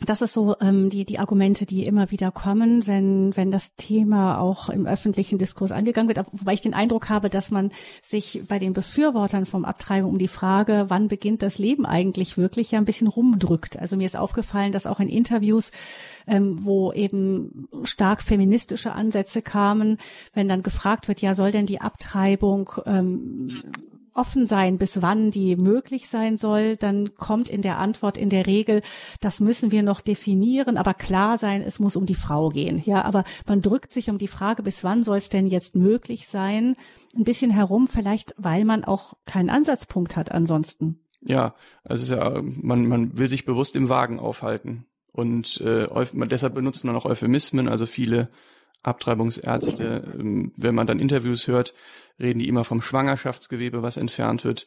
[0.00, 4.38] das ist so ähm, die die Argumente, die immer wieder kommen, wenn wenn das Thema
[4.38, 6.26] auch im öffentlichen Diskurs angegangen wird.
[6.32, 10.28] Wobei ich den Eindruck habe, dass man sich bei den Befürwortern vom Abtreibung um die
[10.28, 13.78] Frage, wann beginnt das Leben eigentlich wirklich, ja ein bisschen rumdrückt.
[13.78, 15.72] Also mir ist aufgefallen, dass auch in Interviews,
[16.26, 19.98] ähm, wo eben stark feministische Ansätze kamen,
[20.34, 23.62] wenn dann gefragt wird, ja soll denn die Abtreibung ähm,
[24.14, 28.46] offen sein, bis wann die möglich sein soll, dann kommt in der Antwort in der
[28.46, 28.82] Regel,
[29.20, 32.82] das müssen wir noch definieren, aber klar sein, es muss um die Frau gehen.
[32.84, 36.28] Ja, aber man drückt sich um die Frage, bis wann soll es denn jetzt möglich
[36.28, 36.76] sein,
[37.16, 41.00] ein bisschen herum, vielleicht weil man auch keinen Ansatzpunkt hat ansonsten.
[41.20, 44.86] Ja, also ja, man, man will sich bewusst im Wagen aufhalten.
[45.12, 45.86] Und äh,
[46.26, 48.30] deshalb benutzt man auch Euphemismen, also viele
[48.82, 51.74] Abtreibungsärzte, ähm, wenn man dann Interviews hört,
[52.18, 54.66] reden die immer vom Schwangerschaftsgewebe, was entfernt wird.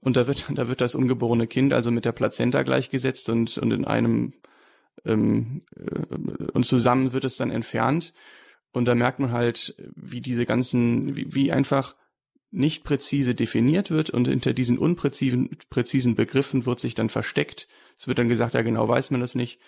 [0.00, 3.72] Und da wird, da wird das ungeborene Kind also mit der Plazenta gleichgesetzt und, und
[3.72, 4.34] in einem,
[5.04, 8.12] ähm, äh, und zusammen wird es dann entfernt.
[8.70, 11.96] Und da merkt man halt, wie diese ganzen, wie, wie einfach
[12.50, 17.68] nicht präzise definiert wird und hinter diesen unpräzisen präzisen Begriffen wird sich dann versteckt.
[17.98, 19.60] Es wird dann gesagt, ja genau weiß man das nicht.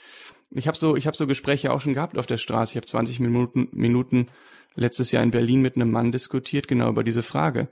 [0.51, 2.73] Ich habe so, ich habe so Gespräche auch schon gehabt auf der Straße.
[2.73, 4.29] Ich habe 20 Minuten, Minuten
[4.77, 7.69] letztes Jahr in Berlin mit einem Mann diskutiert, genau über diese Frage.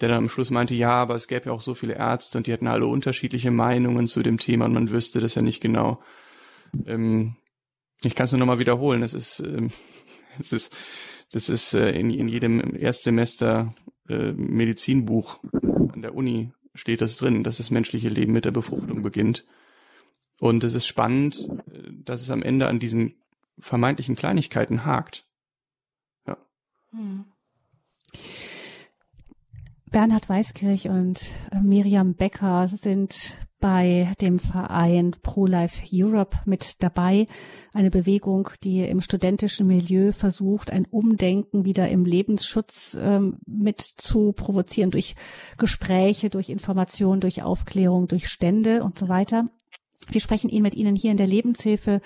[0.00, 2.46] Der dann am Schluss meinte, ja, aber es gäbe ja auch so viele Ärzte und
[2.46, 6.00] die hätten alle unterschiedliche Meinungen zu dem Thema und man wüsste das ja nicht genau.
[6.86, 7.34] Ähm,
[8.02, 9.02] ich kann es nur nochmal wiederholen.
[9.02, 9.70] Es ist, ähm,
[10.38, 10.76] es ist,
[11.32, 13.74] das ist äh, in, in jedem Erstsemester
[14.08, 15.42] äh, Medizinbuch
[15.92, 19.44] an der Uni steht das drin, dass das menschliche Leben mit der Befruchtung beginnt.
[20.40, 21.48] Und es ist spannend,
[22.04, 23.14] dass es am Ende an diesen
[23.58, 25.26] vermeintlichen Kleinigkeiten hakt.
[26.26, 26.36] Ja.
[26.90, 27.24] Hm.
[29.90, 37.26] Bernhard Weiskirch und äh, Miriam Becker sind bei dem Verein Pro-Life Europe mit dabei.
[37.72, 44.32] Eine Bewegung, die im studentischen Milieu versucht, ein Umdenken wieder im Lebensschutz ähm, mit zu
[44.32, 45.16] provozieren durch
[45.56, 49.48] Gespräche, durch Informationen, durch Aufklärung, durch Stände und so weiter.
[50.10, 52.00] Wir sprechen ihn mit Ihnen hier in der Lebenshilfe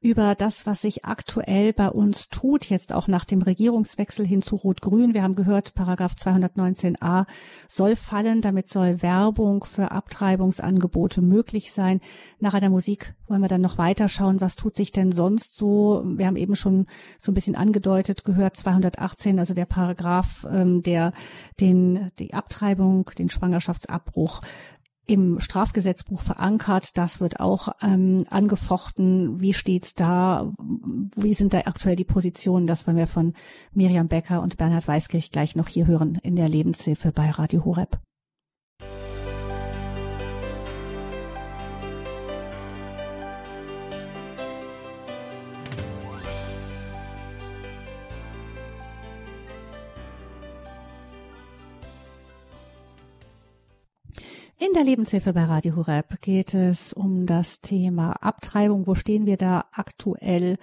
[0.00, 4.56] über das, was sich aktuell bei uns tut, jetzt auch nach dem Regierungswechsel hin zu
[4.56, 5.14] Rot-Grün.
[5.14, 7.26] Wir haben gehört, Paragraph 219a
[7.66, 8.42] soll fallen.
[8.42, 12.00] Damit soll Werbung für Abtreibungsangebote möglich sein.
[12.40, 16.02] Nach einer Musik wollen wir dann noch weiter schauen, was tut sich denn sonst so.
[16.04, 16.86] Wir haben eben schon
[17.18, 21.12] so ein bisschen angedeutet gehört, 218, also der Paragraph, ähm, der
[21.60, 24.42] den, die Abtreibung, den Schwangerschaftsabbruch
[25.06, 26.96] im Strafgesetzbuch verankert.
[26.98, 29.40] Das wird auch ähm, angefochten.
[29.40, 30.52] Wie steht's da?
[31.14, 32.66] Wie sind da aktuell die Positionen?
[32.66, 33.34] Das wollen wir von
[33.72, 37.98] Miriam Becker und Bernhard Weiskirch gleich noch hier hören in der Lebenshilfe bei Radio Horeb.
[54.58, 58.86] In der Lebenshilfe bei Radio Hureb geht es um das Thema Abtreibung.
[58.86, 60.56] Wo stehen wir da aktuell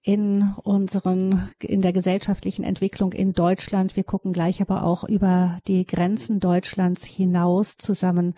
[0.00, 3.96] in unseren, in der gesellschaftlichen Entwicklung in Deutschland?
[3.96, 8.34] Wir gucken gleich aber auch über die Grenzen Deutschlands hinaus zusammen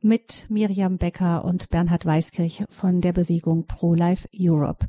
[0.00, 4.86] mit Miriam Becker und Bernhard Weiskirch von der Bewegung Pro-Life Europe.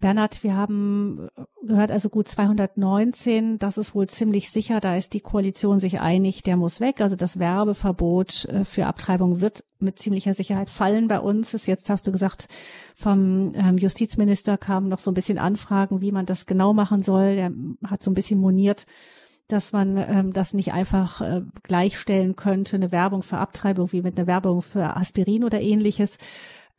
[0.00, 1.28] Bernhard, wir haben
[1.62, 6.42] gehört, also gut 219, das ist wohl ziemlich sicher, da ist die Koalition sich einig,
[6.42, 7.02] der muss weg.
[7.02, 11.52] Also das Werbeverbot äh, für Abtreibung wird mit ziemlicher Sicherheit fallen bei uns.
[11.52, 12.48] Ist jetzt hast du gesagt,
[12.94, 17.36] vom ähm, Justizminister kamen noch so ein bisschen Anfragen, wie man das genau machen soll.
[17.36, 17.52] Der
[17.86, 18.86] hat so ein bisschen moniert,
[19.48, 24.18] dass man ähm, das nicht einfach äh, gleichstellen könnte, eine Werbung für Abtreibung wie mit
[24.18, 26.16] einer Werbung für Aspirin oder ähnliches.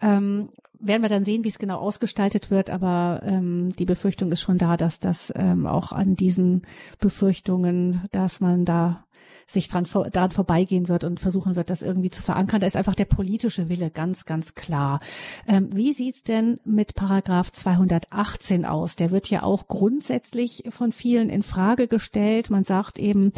[0.02, 0.50] Ähm,
[0.82, 4.58] werden wir dann sehen, wie es genau ausgestaltet wird, aber ähm, die Befürchtung ist schon
[4.58, 6.64] da, dass das ähm, auch an diesen
[7.00, 9.06] Befürchtungen, dass man da
[9.52, 12.62] sich dran, daran vorbeigehen wird und versuchen wird, das irgendwie zu verankern.
[12.62, 15.00] Da ist einfach der politische Wille ganz, ganz klar.
[15.48, 18.96] Ähm, wie sieht's denn mit Paragraph 218 aus?
[18.96, 22.50] Der wird ja auch grundsätzlich von vielen in Frage gestellt.
[22.50, 23.34] Man sagt eben,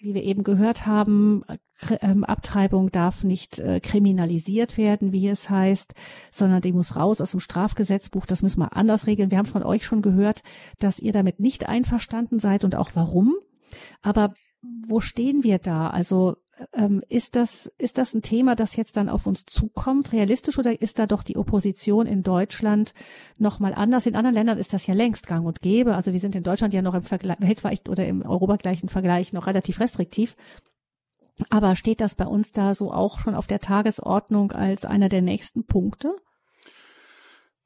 [0.00, 1.44] wie wir eben gehört haben,
[2.00, 5.94] ähm, Abtreibung darf nicht äh, kriminalisiert werden, wie es heißt,
[6.30, 8.26] sondern die muss raus aus dem Strafgesetzbuch.
[8.26, 9.30] Das müssen wir anders regeln.
[9.30, 10.42] Wir haben von euch schon gehört,
[10.78, 13.34] dass ihr damit nicht einverstanden seid und auch warum.
[14.02, 14.32] Aber
[14.62, 15.88] wo stehen wir da?
[15.88, 16.36] Also
[16.72, 20.80] ähm, ist das, ist das ein Thema, das jetzt dann auf uns zukommt, realistisch, oder
[20.80, 22.94] ist da doch die Opposition in Deutschland
[23.38, 24.06] nochmal anders?
[24.06, 25.94] In anderen Ländern ist das ja längst gang und gäbe.
[25.94, 29.46] Also wir sind in Deutschland ja noch im Vergleich, weltweit oder im europagleichen Vergleich noch
[29.46, 30.36] relativ restriktiv.
[31.48, 35.22] Aber steht das bei uns da so auch schon auf der Tagesordnung als einer der
[35.22, 36.14] nächsten Punkte?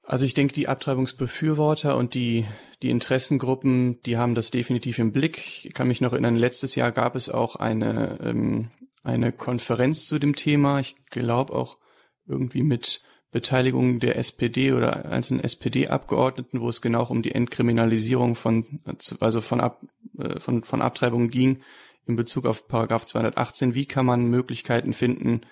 [0.07, 2.44] Also ich denke, die Abtreibungsbefürworter und die,
[2.83, 5.64] die Interessengruppen, die haben das definitiv im Blick.
[5.64, 8.70] Ich kann mich noch erinnern, letztes Jahr gab es auch eine, ähm,
[9.05, 10.81] eine Konferenz zu dem Thema.
[10.81, 11.79] Ich glaube auch
[12.27, 18.81] irgendwie mit Beteiligung der SPD oder einzelnen SPD-Abgeordneten, wo es genau um die Entkriminalisierung von,
[19.21, 19.85] also von, Ab,
[20.19, 21.61] äh, von, von Abtreibungen ging
[22.07, 23.75] in Bezug auf Paragraph 218.
[23.75, 25.43] Wie kann man Möglichkeiten finden,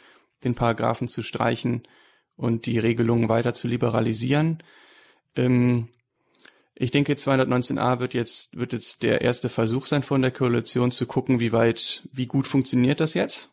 [0.44, 1.82] den Paragraphen zu streichen
[2.36, 4.62] und die Regelungen weiter zu liberalisieren?
[5.34, 5.88] Ähm,
[6.82, 11.06] ich denke, 219a wird jetzt, wird jetzt der erste Versuch sein von der Koalition zu
[11.06, 13.52] gucken, wie weit, wie gut funktioniert das jetzt?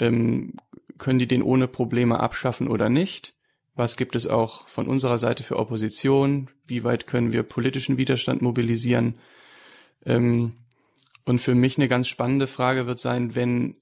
[0.00, 0.54] Ähm,
[0.98, 3.34] können die den ohne Probleme abschaffen oder nicht?
[3.76, 6.50] Was gibt es auch von unserer Seite für Opposition?
[6.66, 9.20] Wie weit können wir politischen Widerstand mobilisieren?
[10.04, 10.54] Ähm,
[11.24, 13.76] und für mich eine ganz spannende Frage wird sein, wenn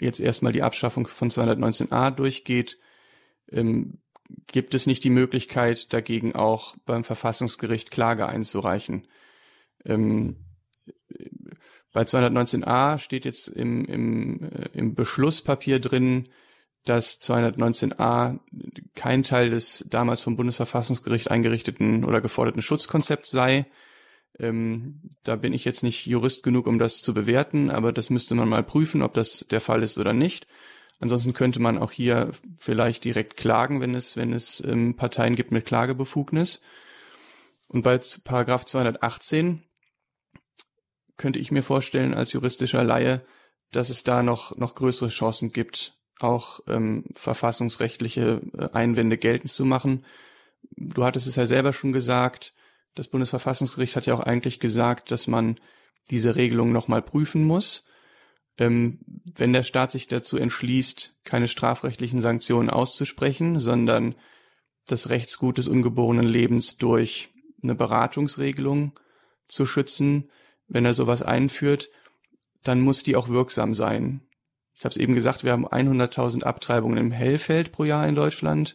[0.00, 2.76] jetzt erstmal die Abschaffung von 219a durchgeht,
[3.52, 3.98] ähm,
[4.46, 9.06] gibt es nicht die Möglichkeit, dagegen auch beim Verfassungsgericht Klage einzureichen.
[9.84, 10.36] Ähm,
[11.92, 16.28] bei 219a steht jetzt im, im, äh, im Beschlusspapier drin,
[16.84, 18.38] dass 219a
[18.94, 23.66] kein Teil des damals vom Bundesverfassungsgericht eingerichteten oder geforderten Schutzkonzepts sei,
[24.38, 28.34] ähm, da bin ich jetzt nicht Jurist genug, um das zu bewerten, aber das müsste
[28.34, 30.46] man mal prüfen, ob das der Fall ist oder nicht.
[30.98, 35.50] Ansonsten könnte man auch hier vielleicht direkt klagen, wenn es, wenn es ähm, Parteien gibt
[35.50, 36.62] mit Klagebefugnis.
[37.68, 39.62] Und bei Paragraph 218
[41.16, 43.24] könnte ich mir vorstellen als juristischer Laie,
[43.72, 49.64] dass es da noch, noch größere Chancen gibt, auch ähm, verfassungsrechtliche äh, Einwände geltend zu
[49.64, 50.04] machen.
[50.76, 52.54] Du hattest es ja selber schon gesagt,
[52.94, 55.60] das Bundesverfassungsgericht hat ja auch eigentlich gesagt, dass man
[56.10, 57.86] diese Regelung nochmal prüfen muss.
[58.58, 58.98] Ähm,
[59.34, 64.14] wenn der Staat sich dazu entschließt, keine strafrechtlichen Sanktionen auszusprechen, sondern
[64.86, 67.30] das Rechtsgut des ungeborenen Lebens durch
[67.62, 68.98] eine Beratungsregelung
[69.46, 70.30] zu schützen,
[70.68, 71.90] wenn er sowas einführt,
[72.62, 74.22] dann muss die auch wirksam sein.
[74.74, 78.74] Ich habe es eben gesagt, wir haben 100.000 Abtreibungen im Hellfeld pro Jahr in Deutschland.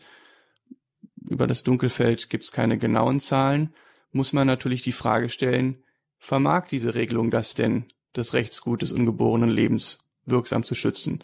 [1.30, 3.74] Über das Dunkelfeld gibt es keine genauen Zahlen.
[4.12, 5.84] Muss man natürlich die Frage stellen,
[6.18, 11.24] vermag diese Regelung das denn, das Rechtsgut des ungeborenen Lebens wirksam zu schützen?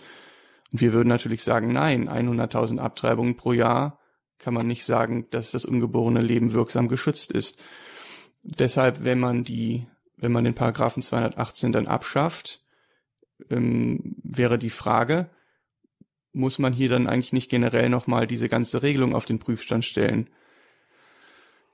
[0.71, 3.99] Und wir würden natürlich sagen, nein, 100.000 Abtreibungen pro Jahr
[4.39, 7.59] kann man nicht sagen, dass das ungeborene Leben wirksam geschützt ist.
[8.43, 12.61] Deshalb, wenn man die, wenn man den Paragraphen 218 dann abschafft,
[13.49, 15.29] ähm, wäre die Frage,
[16.33, 20.29] muss man hier dann eigentlich nicht generell nochmal diese ganze Regelung auf den Prüfstand stellen?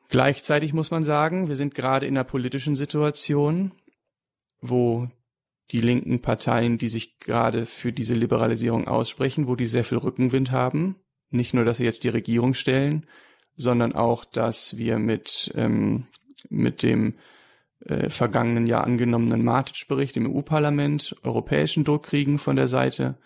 [0.10, 3.72] Gleichzeitig muss man sagen, wir sind gerade in einer politischen Situation,
[4.64, 5.10] wo
[5.72, 10.52] die linken Parteien, die sich gerade für diese Liberalisierung aussprechen, wo die sehr viel Rückenwind
[10.52, 10.96] haben.
[11.30, 13.06] Nicht nur, dass sie jetzt die Regierung stellen,
[13.56, 16.06] sondern auch, dass wir mit, ähm,
[16.50, 17.16] mit dem
[17.86, 23.18] äh, vergangenen Jahr angenommenen Matic-Bericht im EU-Parlament europäischen Druck kriegen von der Seite.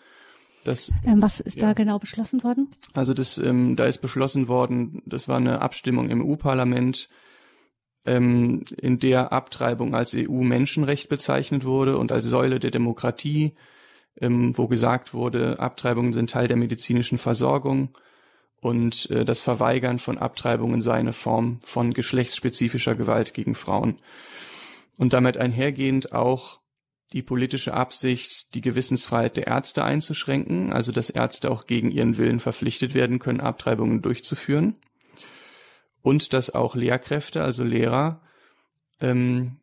[0.64, 1.68] Das, ähm, was ist ja.
[1.68, 2.68] da genau beschlossen worden?
[2.92, 7.08] Also das, ähm, da ist beschlossen worden, das war eine Abstimmung im EU-Parlament,
[8.08, 13.52] ähm, in der Abtreibung als EU-Menschenrecht bezeichnet wurde und als Säule der Demokratie,
[14.20, 17.90] ähm, wo gesagt wurde, Abtreibungen sind Teil der medizinischen Versorgung
[18.60, 23.98] und äh, das Verweigern von Abtreibungen sei eine Form von geschlechtsspezifischer Gewalt gegen Frauen
[24.96, 26.60] und damit einhergehend auch
[27.12, 32.40] die politische Absicht, die Gewissensfreiheit der Ärzte einzuschränken, also dass Ärzte auch gegen ihren Willen
[32.40, 34.74] verpflichtet werden können, Abtreibungen durchzuführen.
[36.08, 38.20] Und dass auch Lehrkräfte, also Lehrer,
[39.00, 39.58] ähm,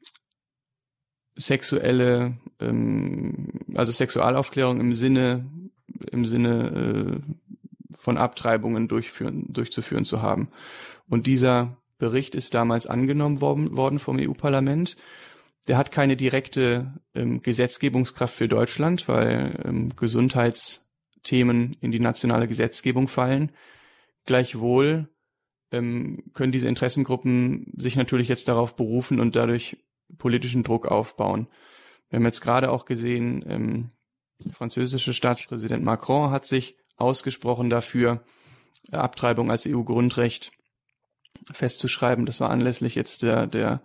[1.35, 5.49] sexuelle, ähm, also Sexualaufklärung im Sinne,
[6.11, 10.49] im Sinne äh, von Abtreibungen durchführen, durchzuführen zu haben.
[11.09, 14.97] Und dieser Bericht ist damals angenommen worden, worden vom EU-Parlament
[15.67, 23.07] der hat keine direkte ähm, Gesetzgebungskraft für Deutschland, weil ähm, Gesundheitsthemen in die nationale Gesetzgebung
[23.07, 23.51] fallen.
[24.25, 25.09] Gleichwohl
[25.71, 29.77] ähm, können diese Interessengruppen sich natürlich jetzt darauf berufen und dadurch
[30.17, 31.47] politischen Druck aufbauen.
[32.09, 33.89] Wir haben jetzt gerade auch gesehen, ähm,
[34.43, 38.23] der französische Staatspräsident Macron hat sich ausgesprochen dafür,
[38.91, 40.51] Abtreibung als EU-Grundrecht
[41.51, 42.25] festzuschreiben.
[42.25, 43.81] Das war anlässlich jetzt der, der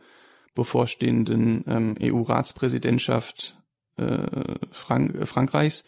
[0.54, 3.56] bevorstehenden ähm, EU-Ratspräsidentschaft
[3.96, 5.84] äh, Frank Frankreichs.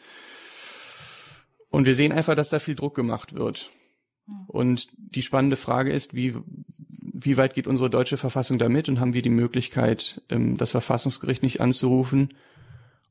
[1.68, 3.70] Und wir sehen einfach, dass da viel Druck gemacht wird.
[4.46, 6.34] Und die spannende Frage ist, wie,
[7.12, 11.42] wie weit geht unsere deutsche Verfassung damit und haben wir die Möglichkeit, ähm, das Verfassungsgericht
[11.42, 12.34] nicht anzurufen?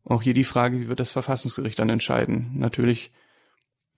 [0.04, 2.52] Auch hier die Frage, wie wird das Verfassungsgericht dann entscheiden?
[2.56, 3.12] Natürlich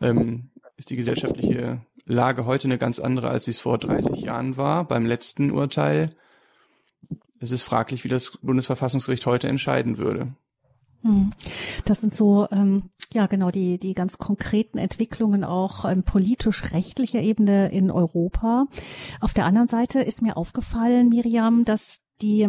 [0.02, 4.58] ähm, ist die gesellschaftliche Lage heute eine ganz andere, als sie es vor 30 Jahren
[4.58, 4.86] war.
[4.86, 6.10] Beim letzten Urteil
[7.44, 10.34] es ist fraglich, wie das Bundesverfassungsgericht heute entscheiden würde.
[11.04, 11.34] Hm.
[11.86, 17.72] Das sind so, ähm, ja genau, die, die ganz konkreten Entwicklungen auch ähm, politisch-rechtlicher Ebene
[17.72, 18.66] in Europa.
[19.20, 22.48] Auf der anderen Seite ist mir aufgefallen, Miriam, dass die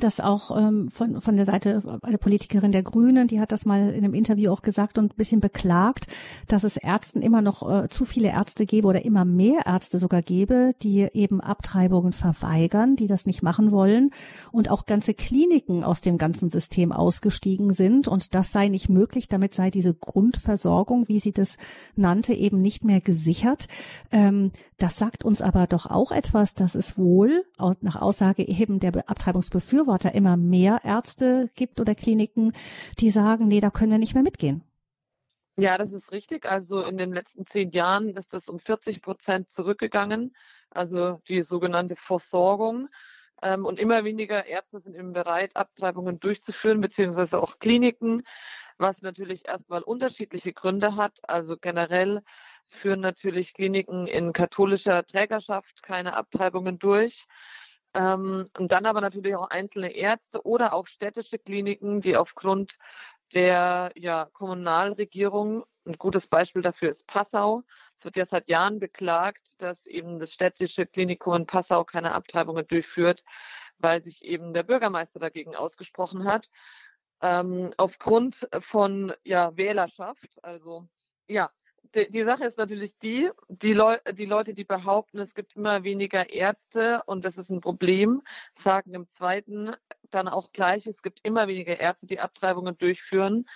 [0.00, 3.90] das auch ähm, von, von der Seite eine Politikerin der Grünen, die hat das mal
[3.90, 6.06] in einem Interview auch gesagt und ein bisschen beklagt,
[6.46, 10.22] dass es Ärzten immer noch äh, zu viele Ärzte gäbe oder immer mehr Ärzte sogar
[10.22, 14.10] gäbe, die eben Abtreibungen verweigern, die das nicht machen wollen.
[14.52, 18.08] Und auch ganze Kliniken aus dem ganzen System ausgestiegen sind.
[18.08, 21.58] Und das sei nicht möglich, damit sei diese Grundversorgung, wie sie das
[21.94, 23.66] nannte, eben nicht mehr gesichert.
[24.12, 27.44] Ähm, das sagt uns aber doch auch etwas, dass es wohl
[27.80, 28.92] nach Aussage eben der
[29.58, 32.52] Abtreibungsbefürworter immer mehr Ärzte gibt oder Kliniken,
[32.98, 34.62] die sagen, nee, da können wir nicht mehr mitgehen.
[35.56, 36.46] Ja, das ist richtig.
[36.46, 40.34] Also in den letzten zehn Jahren ist das um 40 Prozent zurückgegangen.
[40.70, 42.88] Also die sogenannte Versorgung.
[43.42, 48.22] Ähm, und immer weniger Ärzte sind eben bereit, Abtreibungen durchzuführen, beziehungsweise auch Kliniken,
[48.78, 51.18] was natürlich erstmal unterschiedliche Gründe hat.
[51.28, 52.22] Also generell
[52.68, 57.26] führen natürlich Kliniken in katholischer Trägerschaft keine Abtreibungen durch.
[57.94, 62.78] Ähm, und dann aber natürlich auch einzelne Ärzte oder auch städtische Kliniken, die aufgrund
[63.34, 67.62] der ja, Kommunalregierung, ein gutes Beispiel dafür ist Passau.
[67.96, 72.66] Es wird ja seit Jahren beklagt, dass eben das städtische Klinikum in Passau keine Abtreibungen
[72.66, 73.24] durchführt,
[73.78, 76.50] weil sich eben der Bürgermeister dagegen ausgesprochen hat.
[77.22, 80.86] Ähm, aufgrund von ja, Wählerschaft, also
[81.26, 81.50] ja,
[81.94, 85.84] die, die, Sache ist natürlich die, die, Leu die Leute, die behaupten, es gibt immer
[85.84, 88.22] weniger Ärzte und das ist ein Problem,
[88.52, 89.74] sagen im zweiten
[90.10, 93.46] dann auch gleich, es gibt immer weniger Ärzte, die Abtreibungen durchführen,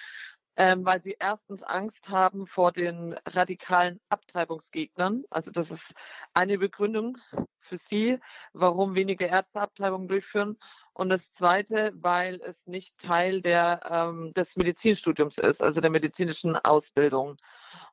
[0.57, 5.25] ähm, weil sie erstens Angst haben vor den radikalen Abtreibungsgegnern.
[5.31, 5.95] Also das ist
[6.35, 7.17] eine Begründung
[7.59, 8.19] für sie,
[8.53, 10.59] warum weniger Ärzte Abtreibungen durchführen.
[10.95, 16.57] Und das Zweite, weil es nicht Teil der, ähm, des Medizinstudiums ist, also der medizinischen
[16.57, 17.37] Ausbildung.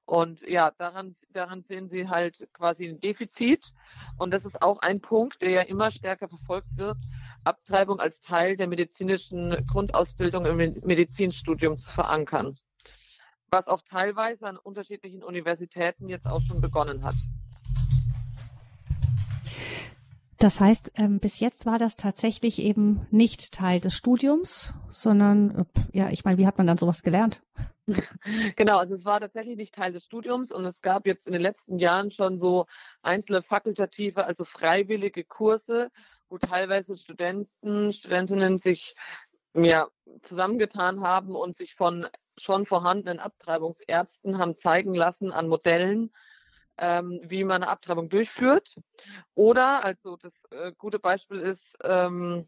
[0.06, 3.72] Und ja, daran, daran sehen Sie halt quasi ein Defizit.
[4.18, 6.98] Und das ist auch ein Punkt, der ja immer stärker verfolgt wird,
[7.46, 12.56] Abtreibung als Teil der medizinischen Grundausbildung im Medizinstudium zu verankern.
[13.50, 17.16] Was auch teilweise an unterschiedlichen Universitäten jetzt auch schon begonnen hat.
[20.40, 25.98] Das heißt, ähm, bis jetzt war das tatsächlich eben nicht Teil des Studiums, sondern, äh,
[25.98, 27.42] ja, ich meine, wie hat man dann sowas gelernt?
[28.56, 31.42] Genau, also es war tatsächlich nicht Teil des Studiums und es gab jetzt in den
[31.42, 32.68] letzten Jahren schon so
[33.02, 35.90] einzelne fakultative, also freiwillige Kurse,
[36.30, 38.96] wo teilweise Studenten, Studentinnen sich
[39.56, 39.88] ja,
[40.22, 46.12] zusammengetan haben und sich von schon vorhandenen Abtreibungsärzten haben zeigen lassen an Modellen,
[46.80, 48.76] ähm, wie man eine Abtreibung durchführt.
[49.36, 52.48] Oder, also das äh, gute Beispiel ist ähm,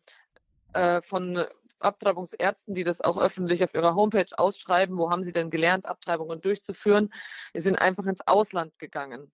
[0.74, 1.46] äh, von
[1.80, 6.42] Abtreibungsärzten, die das auch öffentlich auf ihrer Homepage ausschreiben, wo haben sie denn gelernt, Abtreibungen
[6.42, 7.12] durchzuführen,
[7.56, 9.32] die sind einfach ins Ausland gegangen.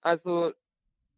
[0.00, 0.52] Also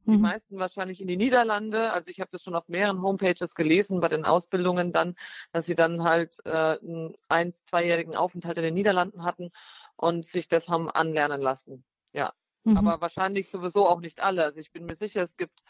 [0.07, 0.23] die mhm.
[0.23, 1.93] meisten wahrscheinlich in die Niederlande.
[1.93, 5.17] Also ich habe das schon auf mehreren Homepages gelesen bei den Ausbildungen dann,
[5.53, 9.51] dass sie dann halt äh, einen ein-, zweijährigen Aufenthalt in den Niederlanden hatten
[9.97, 11.85] und sich das haben anlernen lassen.
[12.13, 12.33] Ja.
[12.69, 12.77] Mhm.
[12.77, 14.45] Aber wahrscheinlich sowieso auch nicht alle.
[14.45, 15.63] Also ich bin mir sicher, es gibt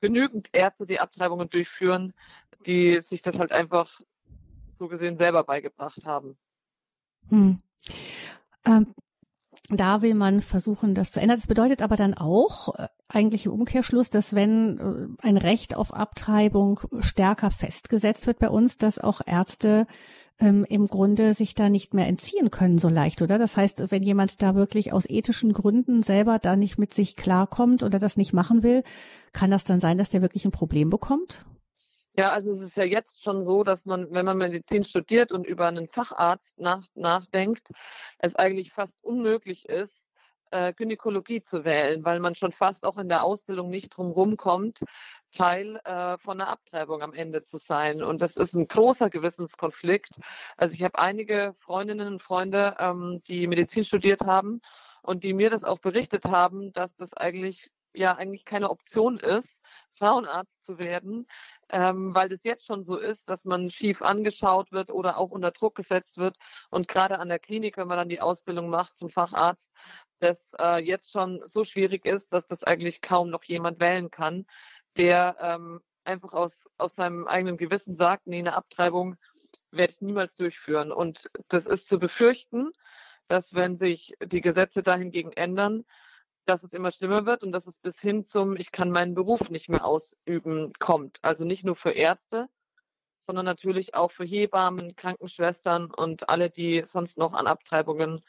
[0.00, 2.12] genügend Ärzte, die Abtreibungen durchführen,
[2.66, 4.00] die sich das halt einfach
[4.78, 6.36] so gesehen selber beigebracht haben.
[7.28, 7.60] Hm.
[8.64, 8.94] Ähm,
[9.68, 11.36] da will man versuchen, das zu ändern.
[11.36, 15.92] Das bedeutet aber dann auch äh, eigentlich im Umkehrschluss, dass wenn äh, ein Recht auf
[15.92, 19.86] Abtreibung stärker festgesetzt wird bei uns, dass auch Ärzte
[20.38, 23.38] ähm, im Grunde sich da nicht mehr entziehen können so leicht, oder?
[23.38, 27.82] Das heißt, wenn jemand da wirklich aus ethischen Gründen selber da nicht mit sich klarkommt
[27.82, 28.82] oder das nicht machen will,
[29.32, 31.44] kann das dann sein, dass der wirklich ein Problem bekommt?
[32.18, 35.46] Ja, also es ist ja jetzt schon so, dass man, wenn man Medizin studiert und
[35.46, 37.72] über einen Facharzt nach, nachdenkt,
[38.18, 40.05] es eigentlich fast unmöglich ist,
[40.56, 44.80] äh, Gynäkologie zu wählen, weil man schon fast auch in der Ausbildung nicht drum kommt,
[45.30, 48.02] Teil äh, von einer Abtreibung am Ende zu sein.
[48.02, 50.18] Und das ist ein großer Gewissenskonflikt.
[50.56, 54.60] Also ich habe einige Freundinnen und Freunde, ähm, die Medizin studiert haben
[55.02, 59.62] und die mir das auch berichtet haben, dass das eigentlich ja eigentlich keine Option ist,
[59.92, 61.26] Frauenarzt zu werden,
[61.70, 65.50] ähm, weil es jetzt schon so ist, dass man schief angeschaut wird oder auch unter
[65.50, 66.36] Druck gesetzt wird.
[66.70, 69.72] Und gerade an der Klinik, wenn man dann die Ausbildung macht zum Facharzt,
[70.20, 74.46] das äh, jetzt schon so schwierig ist, dass das eigentlich kaum noch jemand wählen kann,
[74.96, 79.16] der ähm, einfach aus, aus seinem eigenen Gewissen sagt, nee, eine Abtreibung
[79.70, 80.92] werde ich niemals durchführen.
[80.92, 82.70] Und das ist zu befürchten,
[83.28, 85.84] dass wenn sich die Gesetze dahingegen ändern,
[86.46, 89.50] dass es immer schlimmer wird und dass es bis hin zum Ich kann meinen Beruf
[89.50, 91.18] nicht mehr ausüben kommt.
[91.22, 92.48] Also nicht nur für Ärzte,
[93.18, 98.22] sondern natürlich auch für Hebammen, Krankenschwestern und alle, die sonst noch an Abtreibungen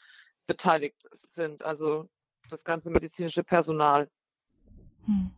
[0.46, 1.62] beteiligt sind.
[1.62, 2.08] Also
[2.50, 4.10] das ganze medizinische Personal.
[5.06, 5.30] Hm.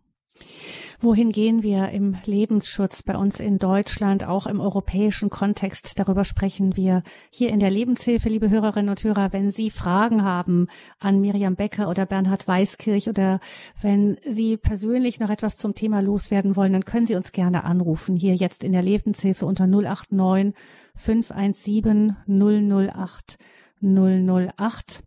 [1.03, 5.99] Wohin gehen wir im Lebensschutz bei uns in Deutschland, auch im europäischen Kontext?
[5.99, 9.32] Darüber sprechen wir hier in der Lebenshilfe, liebe Hörerinnen und Hörer.
[9.32, 10.68] Wenn Sie Fragen haben
[10.99, 13.41] an Miriam Becker oder Bernhard Weiskirch oder
[13.80, 18.16] wenn Sie persönlich noch etwas zum Thema loswerden wollen, dann können Sie uns gerne anrufen.
[18.16, 20.55] Hier jetzt in der Lebenshilfe unter 089
[20.97, 23.38] 517 008
[23.80, 25.03] 008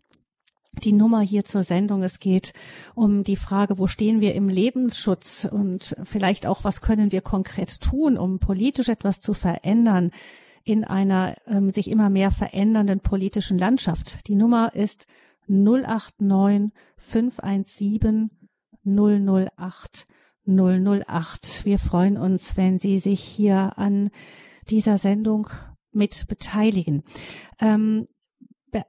[0.81, 2.03] die Nummer hier zur Sendung.
[2.03, 2.53] Es geht
[2.95, 7.79] um die Frage, wo stehen wir im Lebensschutz und vielleicht auch, was können wir konkret
[7.81, 10.11] tun, um politisch etwas zu verändern
[10.63, 14.27] in einer ähm, sich immer mehr verändernden politischen Landschaft.
[14.27, 15.07] Die Nummer ist
[15.47, 18.29] 089 517
[18.85, 20.05] 008
[20.45, 21.65] 008.
[21.65, 24.09] Wir freuen uns, wenn Sie sich hier an
[24.69, 25.49] dieser Sendung
[25.91, 27.03] mit beteiligen.
[27.59, 28.12] Ähm, äh,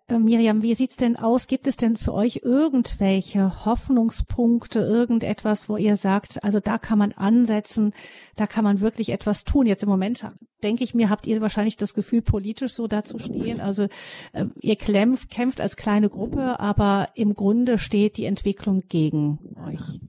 [0.08, 1.46] Miriam, wie sieht's denn aus?
[1.46, 7.12] Gibt es denn für euch irgendwelche Hoffnungspunkte, irgendetwas, wo ihr sagt, also da kann man
[7.12, 7.92] ansetzen,
[8.36, 9.66] da kann man wirklich etwas tun?
[9.66, 10.26] Jetzt im Moment
[10.62, 13.60] denke ich mir, habt ihr wahrscheinlich das Gefühl, politisch so dazu stehen.
[13.60, 13.84] Also
[14.32, 20.00] äh, ihr kämpft, kämpft als kleine Gruppe, aber im Grunde steht die Entwicklung gegen euch.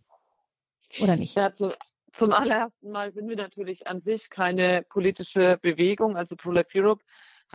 [1.02, 1.36] Oder nicht?
[1.36, 1.74] Ja, zu,
[2.14, 7.04] zum allerersten Mal sind wir natürlich an sich keine politische Bewegung, also Pro-Life Europe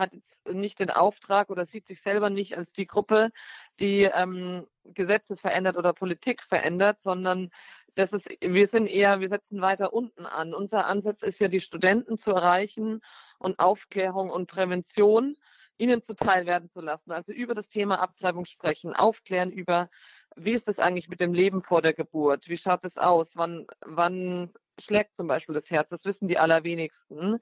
[0.01, 3.31] hat jetzt nicht den Auftrag oder sieht sich selber nicht als die Gruppe,
[3.79, 7.51] die ähm, Gesetze verändert oder Politik verändert, sondern
[7.95, 10.53] das ist, wir sind eher, wir setzen weiter unten an.
[10.53, 13.01] Unser Ansatz ist ja, die Studenten zu erreichen
[13.37, 15.35] und Aufklärung und Prävention
[15.77, 17.11] ihnen zuteil werden zu lassen.
[17.11, 19.89] Also über das Thema Abtreibung sprechen, aufklären über,
[20.35, 22.47] wie ist es eigentlich mit dem Leben vor der Geburt?
[22.49, 23.35] Wie schaut es aus?
[23.35, 25.89] Wann, wann schlägt zum Beispiel das Herz?
[25.89, 27.39] Das wissen die allerwenigsten.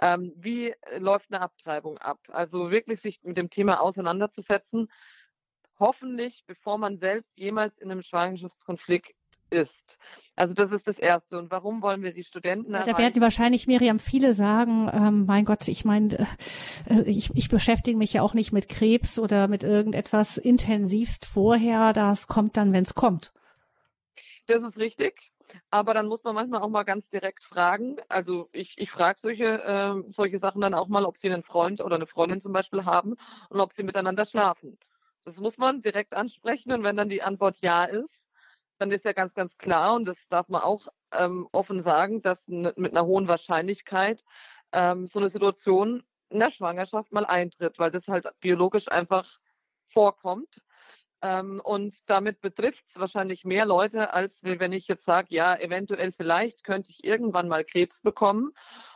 [0.00, 2.18] Ähm, wie läuft eine Abtreibung ab?
[2.28, 4.90] Also wirklich sich mit dem Thema auseinanderzusetzen,
[5.78, 9.14] hoffentlich, bevor man selbst jemals in einem Schwangerschaftskonflikt
[9.50, 9.98] ist.
[10.36, 11.38] Also das ist das Erste.
[11.38, 12.90] Und warum wollen wir die Studenten erreichen?
[12.90, 16.26] Da werden wahrscheinlich, Miriam, viele sagen, ähm, mein Gott, ich meine,
[16.88, 21.92] äh, ich, ich beschäftige mich ja auch nicht mit Krebs oder mit irgendetwas intensivst vorher.
[21.92, 23.32] Das kommt dann, wenn es kommt.
[24.46, 25.30] Das ist richtig.
[25.70, 27.96] Aber dann muss man manchmal auch mal ganz direkt fragen.
[28.08, 31.80] Also ich, ich frage solche, äh, solche Sachen dann auch mal, ob sie einen Freund
[31.80, 33.16] oder eine Freundin zum Beispiel haben
[33.50, 34.78] und ob sie miteinander schlafen.
[35.24, 38.30] Das muss man direkt ansprechen und wenn dann die Antwort ja ist,
[38.78, 42.46] dann ist ja ganz, ganz klar und das darf man auch ähm, offen sagen, dass
[42.48, 44.24] mit einer hohen Wahrscheinlichkeit
[44.72, 49.38] ähm, so eine Situation in der Schwangerschaft mal eintritt, weil das halt biologisch einfach
[49.88, 50.62] vorkommt.
[51.20, 56.12] Ähm, und damit betrifft es wahrscheinlich mehr Leute, als wenn ich jetzt sage, ja, eventuell
[56.12, 58.52] vielleicht könnte ich irgendwann mal Krebs bekommen.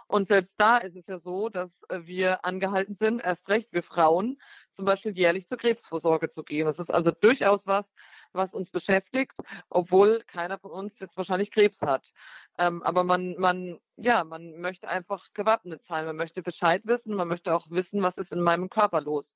[0.07, 3.83] Und selbst da ist es ja so, dass äh, wir angehalten sind, erst recht wir
[3.83, 4.39] Frauen,
[4.75, 6.67] zum Beispiel jährlich zur Krebsvorsorge zu gehen.
[6.67, 7.95] Das ist also durchaus was,
[8.33, 9.39] was uns beschäftigt,
[9.71, 12.13] obwohl keiner von uns jetzt wahrscheinlich Krebs hat.
[12.59, 16.05] Ähm, aber man, man, ja, man möchte einfach gewappnet sein.
[16.05, 17.15] Man möchte Bescheid wissen.
[17.15, 19.35] Man möchte auch wissen, was ist in meinem Körper los.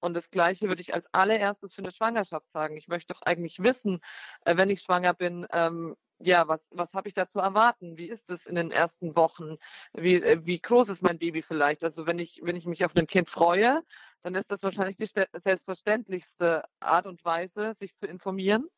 [0.00, 2.76] Und das Gleiche würde ich als allererstes für eine Schwangerschaft sagen.
[2.76, 4.00] Ich möchte doch eigentlich wissen,
[4.44, 7.96] äh, wenn ich schwanger bin, ähm, ja, was, was habe ich da zu erwarten?
[7.96, 9.56] Wie ist es in den ersten Wochen?
[9.92, 11.84] Wie, äh, wie groß ist mein Baby vielleicht?
[11.84, 13.82] Also wenn ich, wenn ich mich auf ein Kind freue,
[14.22, 18.68] dann ist das wahrscheinlich die selbstverständlichste Art und Weise, sich zu informieren.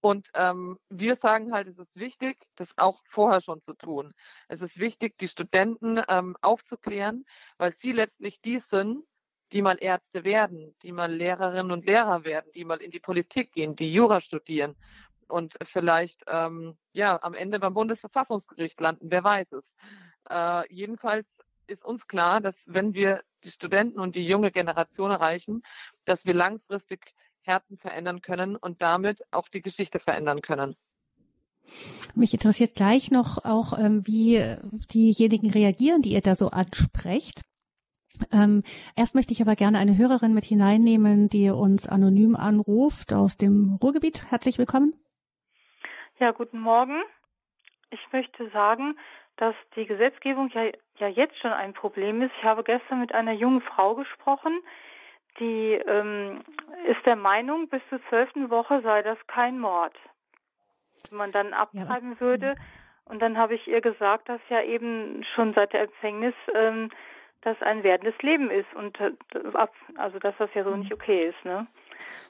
[0.00, 4.12] Und ähm, wir sagen halt, es ist wichtig, das auch vorher schon zu tun.
[4.48, 7.24] Es ist wichtig, die Studenten ähm, aufzuklären,
[7.56, 9.02] weil sie letztlich die sind,
[9.54, 13.52] die mal Ärzte werden, die mal Lehrerinnen und Lehrer werden, die mal in die Politik
[13.52, 14.74] gehen, die Jura studieren
[15.28, 19.74] und vielleicht ähm, ja am Ende beim Bundesverfassungsgericht landen, wer weiß es.
[20.28, 21.26] Äh, jedenfalls
[21.68, 25.62] ist uns klar, dass wenn wir die Studenten und die junge Generation erreichen,
[26.04, 30.74] dass wir langfristig Herzen verändern können und damit auch die Geschichte verändern können.
[32.16, 34.42] Mich interessiert gleich noch auch, ähm, wie
[34.92, 37.42] diejenigen reagieren, die ihr da so ansprecht.
[38.32, 38.62] Ähm,
[38.96, 43.78] erst möchte ich aber gerne eine Hörerin mit hineinnehmen, die uns anonym anruft aus dem
[43.82, 44.30] Ruhrgebiet.
[44.30, 44.94] Herzlich willkommen.
[46.18, 47.02] Ja, guten Morgen.
[47.90, 48.96] Ich möchte sagen,
[49.36, 52.32] dass die Gesetzgebung ja, ja jetzt schon ein Problem ist.
[52.38, 54.60] Ich habe gestern mit einer jungen Frau gesprochen,
[55.40, 56.42] die ähm,
[56.86, 59.94] ist der Meinung, bis zur zwölften Woche sei das kein Mord.
[61.10, 62.20] Wenn man dann abtreiben ja.
[62.20, 62.54] würde.
[63.04, 66.90] Und dann habe ich ihr gesagt, dass ja eben schon seit der Empfängnis ähm,
[67.44, 69.12] das ein werdendes Leben ist und äh,
[69.96, 71.66] also dass das ja so nicht okay ist, ne?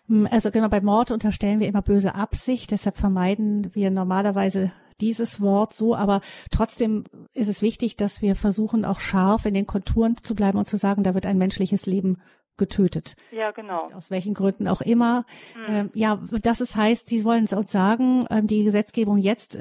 [0.09, 5.41] Hm, also genau, bei Mord unterstellen wir immer böse Absicht, deshalb vermeiden wir normalerweise dieses
[5.41, 10.17] Wort so, aber trotzdem ist es wichtig, dass wir versuchen, auch scharf in den Konturen
[10.23, 12.23] zu bleiben und zu sagen, da wird ein menschliches Leben
[12.57, 13.17] getötet.
[13.33, 13.91] Ja, genau.
[13.95, 15.25] Aus welchen Gründen auch immer.
[15.57, 15.75] Mhm.
[15.75, 19.59] Ähm, ja, das ist heißt, Sie wollen es uns sagen, ähm, die Gesetzgebung jetzt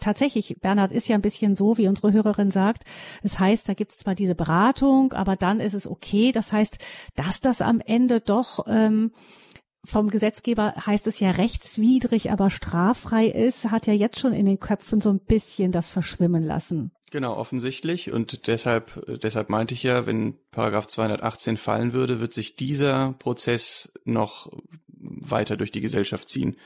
[0.00, 2.84] tatsächlich, Bernhard, ist ja ein bisschen so, wie unsere Hörerin sagt.
[3.22, 6.32] Es heißt, da gibt es zwar diese Beratung, aber dann ist es okay.
[6.32, 6.78] Das heißt,
[7.16, 9.12] dass das am Ende doch ähm,
[9.84, 14.60] vom Gesetzgeber heißt es ja rechtswidrig, aber straffrei ist, hat ja jetzt schon in den
[14.60, 16.92] Köpfen so ein bisschen das verschwimmen lassen.
[17.10, 18.12] Genau, offensichtlich.
[18.12, 23.92] Und deshalb, deshalb meinte ich ja, wenn Paragraph 218 fallen würde, wird sich dieser Prozess
[24.04, 24.52] noch
[24.88, 26.56] weiter durch die Gesellschaft ziehen.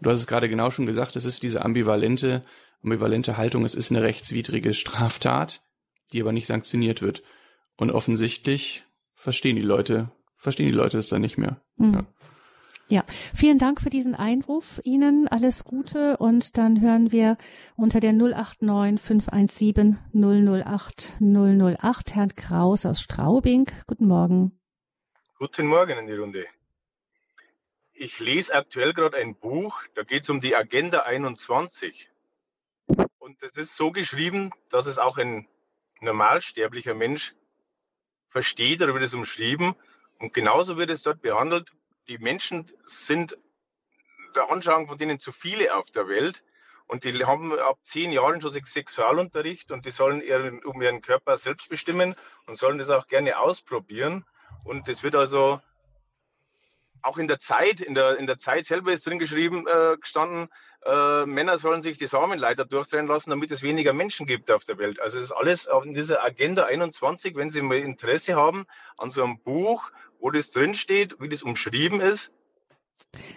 [0.00, 2.42] Du hast es gerade genau schon gesagt, es ist diese ambivalente,
[2.82, 5.62] ambivalente Haltung, es ist eine rechtswidrige Straftat,
[6.12, 7.22] die aber nicht sanktioniert wird.
[7.76, 8.84] Und offensichtlich
[9.14, 11.60] verstehen die Leute, verstehen die Leute es dann nicht mehr.
[11.76, 11.94] Mhm.
[11.94, 12.06] Ja.
[12.88, 13.02] Ja,
[13.34, 14.78] vielen Dank für diesen Einruf.
[14.84, 17.38] Ihnen alles Gute und dann hören wir
[17.76, 23.70] unter der 089 517 008 008 Herrn Kraus aus Straubing.
[23.86, 24.60] Guten Morgen.
[25.38, 26.44] Guten Morgen in die Runde.
[27.96, 32.10] Ich lese aktuell gerade ein Buch, da geht es um die Agenda 21.
[33.18, 35.46] Und das ist so geschrieben, dass es auch ein
[36.00, 37.36] normalsterblicher Mensch
[38.30, 39.76] versteht oder wird es umschrieben.
[40.18, 41.70] Und genauso wird es dort behandelt.
[42.08, 43.38] Die Menschen sind
[44.34, 46.42] der Anschauung von denen zu viele auf der Welt.
[46.86, 51.38] Und die haben ab zehn Jahren schon Sexualunterricht und die sollen ihren, um ihren Körper
[51.38, 52.16] selbst bestimmen
[52.46, 54.24] und sollen das auch gerne ausprobieren.
[54.64, 55.60] Und das wird also
[57.04, 60.48] auch in der Zeit, in der, in der Zeit selber ist drin geschrieben, äh, gestanden,
[60.86, 64.78] äh, Männer sollen sich die Samenleiter durchtrennen lassen, damit es weniger Menschen gibt auf der
[64.78, 65.00] Welt.
[65.00, 68.66] Also es ist alles in dieser Agenda 21, wenn Sie mal Interesse haben
[68.98, 69.90] an so einem Buch,
[70.20, 72.32] wo das drinsteht, wie das umschrieben ist,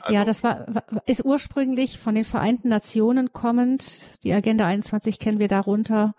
[0.01, 0.65] Also, ja, das war,
[1.05, 4.05] ist ursprünglich von den Vereinten Nationen kommend.
[4.23, 6.15] Die Agenda 21 kennen wir darunter.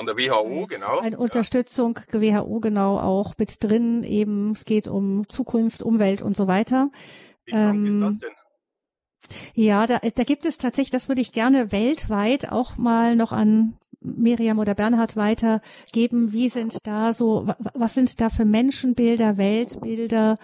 [0.00, 1.00] Von der WHO, genau.
[1.00, 2.42] Eine Unterstützung, ja.
[2.42, 4.02] WHO genau auch mit drin.
[4.02, 6.90] Eben, es geht um Zukunft, Umwelt und so weiter.
[7.44, 8.30] Wie ähm, ist das denn?
[9.52, 13.76] Ja, da, da gibt es tatsächlich, das würde ich gerne weltweit auch mal noch an
[14.00, 16.32] Miriam oder Bernhard weitergeben.
[16.32, 20.38] Wie sind da so, was sind da für Menschenbilder, Weltbilder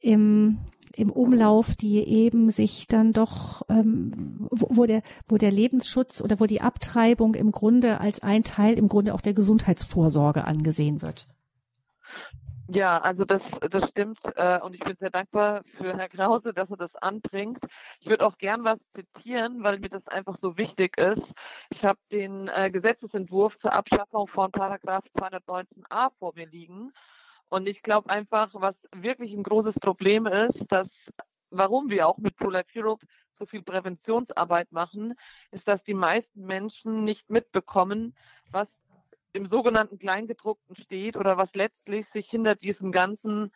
[0.00, 0.58] im,
[0.96, 6.40] im Umlauf, die eben sich dann doch, ähm, wo, wo, der, wo der Lebensschutz oder
[6.40, 11.26] wo die Abtreibung im Grunde als ein Teil im Grunde auch der Gesundheitsvorsorge angesehen wird.
[12.68, 16.70] Ja, also das, das stimmt äh, und ich bin sehr dankbar für Herr Krause, dass
[16.70, 17.58] er das anbringt.
[18.00, 21.34] Ich würde auch gern was zitieren, weil mir das einfach so wichtig ist.
[21.70, 26.92] Ich habe den äh, Gesetzesentwurf zur Abschaffung von Paragraph 219a vor mir liegen
[27.52, 31.12] und ich glaube einfach, was wirklich ein großes Problem ist, dass
[31.50, 35.12] warum wir auch mit ProLife Europe so viel Präventionsarbeit machen,
[35.50, 38.16] ist, dass die meisten Menschen nicht mitbekommen,
[38.50, 38.88] was
[39.34, 43.52] im sogenannten Kleingedruckten steht oder was letztlich sich hinter diesen ganzen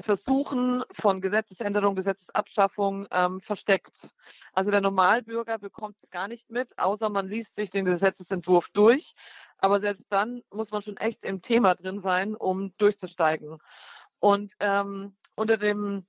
[0.00, 4.10] Versuchen von Gesetzesänderung, Gesetzesabschaffung ähm, versteckt.
[4.52, 9.14] Also der Normalbürger bekommt es gar nicht mit, außer man liest sich den Gesetzesentwurf durch.
[9.58, 13.58] Aber selbst dann muss man schon echt im Thema drin sein, um durchzusteigen.
[14.18, 16.06] Und ähm, unter dem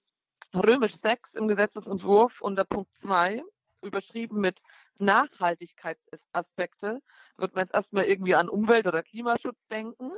[0.56, 3.44] Römisch 6 im Gesetzesentwurf unter Punkt 2
[3.82, 4.62] überschrieben mit
[4.98, 7.02] Nachhaltigkeitsaspekte,
[7.38, 10.12] wird man jetzt erstmal irgendwie an Umwelt- oder Klimaschutz denken.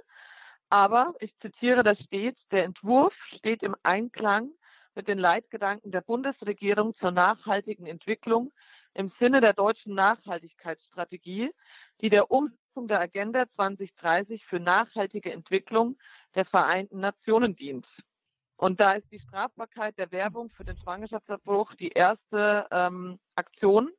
[0.76, 4.52] Aber ich zitiere, da steht, der Entwurf steht im Einklang
[4.94, 8.52] mit den Leitgedanken der Bundesregierung zur nachhaltigen Entwicklung
[8.94, 11.50] im Sinne der deutschen Nachhaltigkeitsstrategie,
[12.02, 15.98] die der Umsetzung der Agenda 2030 für nachhaltige Entwicklung
[16.36, 18.04] der Vereinten Nationen dient.
[18.58, 23.94] Und da ist die Strafbarkeit der Werbung für den Schwangerschaftsabbruch die erste ähm, Aktion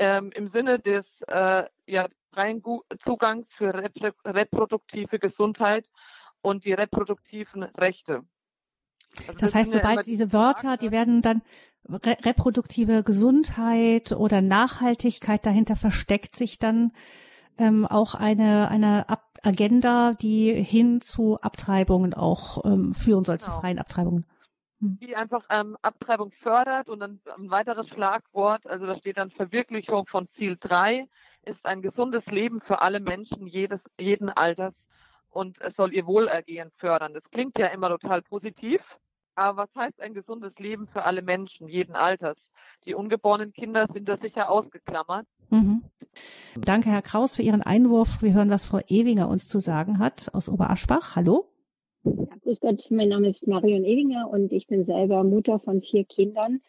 [0.00, 2.62] ähm, im Sinne des äh, ja, freien
[2.98, 3.74] Zugangs für
[4.24, 5.90] reproduktive Gesundheit
[6.40, 8.22] und die reproduktiven Rechte.
[9.18, 11.42] Also das, das heißt, sobald diese Wörter, die werden dann
[11.86, 16.92] re reproduktive Gesundheit oder Nachhaltigkeit dahinter versteckt sich dann
[17.58, 23.52] ähm, auch eine eine Ab Agenda, die hin zu Abtreibungen auch ähm, führen soll, genau.
[23.52, 24.26] zu freien Abtreibungen.
[24.80, 24.98] Hm.
[25.00, 30.06] Die einfach ähm, Abtreibung fördert und dann ein weiteres Schlagwort, also da steht dann Verwirklichung
[30.06, 31.06] von Ziel 3,
[31.42, 34.88] ist ein gesundes Leben für alle Menschen jedes, jeden Alters
[35.30, 37.14] und es soll ihr Wohlergehen fördern.
[37.14, 38.98] Das klingt ja immer total positiv.
[39.36, 42.52] Aber was heißt ein gesundes Leben für alle Menschen, jeden Alters?
[42.84, 45.26] Die ungeborenen Kinder sind da sicher ausgeklammert.
[45.50, 45.84] Mhm.
[46.56, 48.22] Danke, Herr Kraus, für Ihren Einwurf.
[48.22, 51.16] Wir hören, was Frau Ewinger uns zu sagen hat aus Oberaschbach.
[51.16, 51.49] Hallo.
[52.02, 56.04] Ja, grüß Gott, mein Name ist Marion Ewinger und ich bin selber Mutter von vier
[56.04, 56.62] Kindern.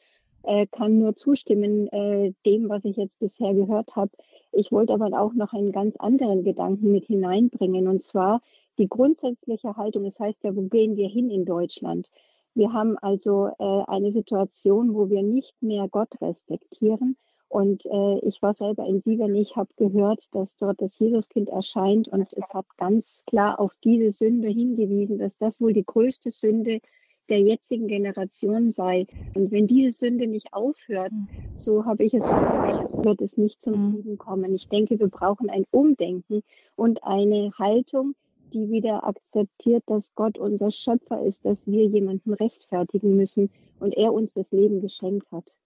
[0.44, 4.12] Äh, kann nur zustimmen äh, dem, was ich jetzt bisher gehört habe.
[4.52, 8.42] Ich wollte aber auch noch einen ganz anderen Gedanken mit hineinbringen und zwar
[8.78, 10.04] die grundsätzliche Haltung.
[10.04, 12.12] Das heißt ja, wo gehen wir hin in Deutschland?
[12.54, 17.16] Wir haben also äh, eine Situation, wo wir nicht mehr Gott respektieren.
[17.52, 22.08] Und äh, ich war selber in Sievern, ich habe gehört, dass dort das Jesuskind erscheint
[22.08, 26.80] und es hat ganz klar auf diese Sünde hingewiesen, dass das wohl die größte Sünde
[27.28, 29.06] der jetzigen Generation sei.
[29.36, 31.28] Und wenn diese Sünde nicht aufhört, hm.
[31.58, 33.92] so habe ich es wird es nicht zum hm.
[33.96, 34.56] Frieden kommen.
[34.56, 36.44] Ich denke, wir brauchen ein Umdenken
[36.78, 38.16] und eine Haltung,
[38.54, 43.50] die wieder akzeptiert, dass Gott unser Schöpfer ist, dass wir jemanden rechtfertigen müssen
[43.82, 45.58] und er uns das Leben geschenkt hat.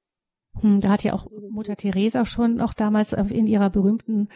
[0.62, 4.30] Hm, da hat ja auch Mutter Teresa schon auch damals in ihrer berühmten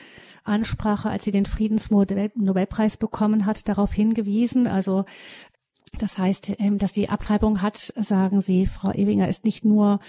[0.43, 4.67] Ansprache, als sie den Friedensnobelpreis bekommen hat, darauf hingewiesen.
[4.67, 5.05] Also
[5.97, 9.99] das heißt, ähm, dass die Abtreibung hat, sagen Sie, Frau Ewinger, ist nicht nur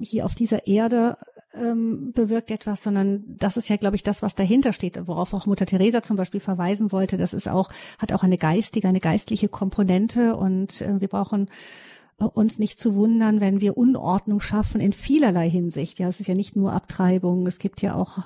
[0.00, 1.16] hier auf dieser Erde
[1.54, 5.46] ähm, bewirkt etwas, sondern das ist ja, glaube ich, das, was dahinter steht, worauf auch
[5.46, 7.16] Mutter Teresa zum Beispiel verweisen wollte.
[7.16, 11.48] Das ist auch, hat auch eine geistige, eine geistliche Komponente und äh, wir brauchen
[12.18, 16.00] uns nicht zu wundern, wenn wir Unordnung schaffen in vielerlei Hinsicht.
[16.00, 18.18] Ja, es ist ja nicht nur Abtreibung, es gibt ja auch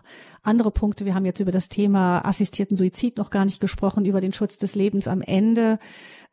[0.42, 1.04] andere Punkte.
[1.04, 4.56] Wir haben jetzt über das Thema assistierten Suizid noch gar nicht gesprochen, über den Schutz
[4.56, 5.78] des Lebens am Ende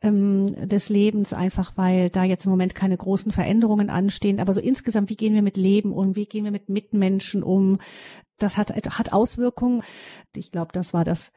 [0.02, 4.40] ähm, des Lebens, einfach weil da jetzt im Moment keine großen Veränderungen anstehen.
[4.40, 6.16] Aber so insgesamt, wie gehen wir mit Leben um?
[6.16, 7.80] Wie gehen wir mit Mitmenschen um?
[8.38, 9.84] Das hat, hat Auswirkungen.
[10.34, 11.34] Ich glaube, das war das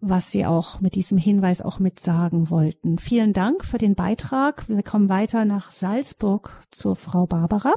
[0.00, 2.98] was Sie auch mit diesem Hinweis auch mit sagen wollten.
[2.98, 4.68] Vielen Dank für den Beitrag.
[4.68, 7.74] Wir kommen weiter nach Salzburg zur Frau Barbara.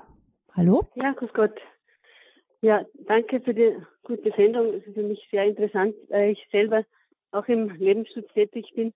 [0.53, 0.81] Hallo.
[0.95, 1.57] Ja, grüß Gott.
[2.61, 4.67] Ja, danke für die gute Sendung.
[4.73, 6.83] Es ist für mich sehr interessant, weil ich selber
[7.31, 8.93] auch im Lebensschutz tätig bin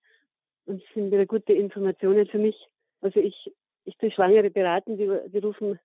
[0.66, 2.56] und es sind wieder gute Informationen für mich.
[3.02, 3.52] Also ich,
[3.86, 5.80] ich tue Schwangere beraten, die, die rufen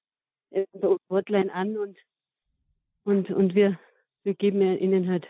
[0.51, 0.66] bei
[1.09, 1.97] Hotline an und,
[3.05, 3.78] und, und wir,
[4.24, 5.26] wir geben ihnen halt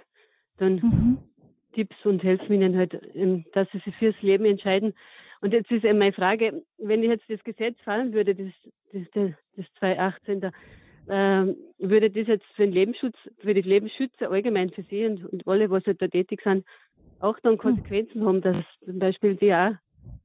[0.56, 1.18] dann mhm.
[1.73, 4.95] Tipps und helfen ihnen halt, ähm, dass sie sich fürs Leben entscheiden.
[5.41, 8.53] Und jetzt ist eben meine Frage, wenn jetzt das Gesetz fallen würde, das,
[8.93, 10.51] das, das 218 da,
[11.09, 15.47] ähm, würde das jetzt für den Lebensschutz, für die Lebensschützer allgemein für Sie und, und
[15.47, 16.64] alle, was halt da tätig sind,
[17.21, 17.59] auch dann hm.
[17.59, 18.27] Konsequenzen mhm.
[18.27, 19.73] haben, dass zum Beispiel die auch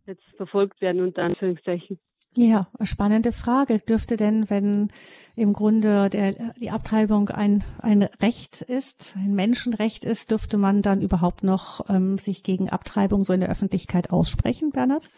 [0.05, 1.99] jetzt verfolgt werden, unter Anführungszeichen.
[2.37, 3.79] Ja, spannende Frage.
[3.79, 4.89] Dürfte denn, wenn
[5.37, 11.01] im Grunde der, die Abtreibung ein, ein Recht ist, ein Menschenrecht ist, dürfte man dann
[11.01, 15.09] überhaupt noch ähm, sich gegen Abtreibung so in der Öffentlichkeit aussprechen, Bernhard?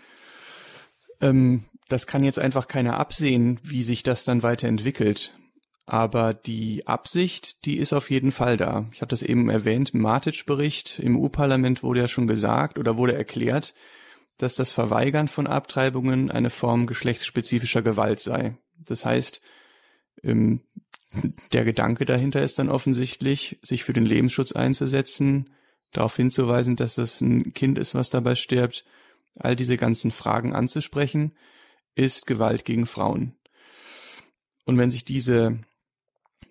[1.19, 5.33] Ähm, das kann jetzt einfach keiner absehen, wie sich das dann weiterentwickelt.
[5.87, 8.87] Aber die Absicht, die ist auf jeden Fall da.
[8.93, 13.15] Ich habe das eben erwähnt, im Matic-Bericht im EU-Parlament wurde ja schon gesagt oder wurde
[13.15, 13.73] erklärt,
[14.37, 18.57] dass das Verweigern von Abtreibungen eine Form geschlechtsspezifischer Gewalt sei.
[18.77, 19.41] Das heißt,
[20.23, 20.61] ähm,
[21.53, 25.49] der Gedanke dahinter ist dann offensichtlich, sich für den Lebensschutz einzusetzen,
[25.91, 28.85] darauf hinzuweisen, dass das ein Kind ist, was dabei stirbt,
[29.35, 31.35] all diese ganzen Fragen anzusprechen,
[31.95, 33.35] ist Gewalt gegen Frauen.
[34.65, 35.59] Und wenn sich diese,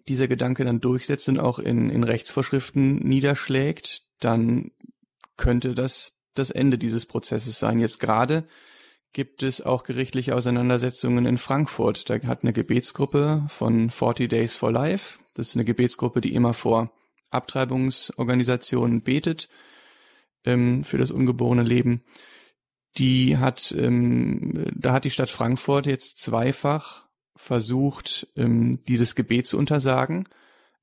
[0.09, 4.72] dieser Gedanke dann durchsetzt und auch in, in Rechtsvorschriften niederschlägt, dann
[5.37, 7.80] könnte das das Ende dieses Prozesses sein.
[7.80, 8.45] Jetzt gerade
[9.12, 12.11] gibt es auch gerichtliche Auseinandersetzungen in Frankfurt.
[12.11, 16.55] Da hat eine Gebetsgruppe von 40 Days for Life, das ist eine Gebetsgruppe, die immer
[16.55, 16.91] vor
[17.30, 19.49] Abtreibungsorganisationen betet
[20.45, 22.03] ähm, für das ungeborene Leben.
[22.99, 27.07] Die hat, ähm, da hat die Stadt Frankfurt jetzt zweifach
[27.37, 30.28] versucht, ähm, dieses Gebet zu untersagen.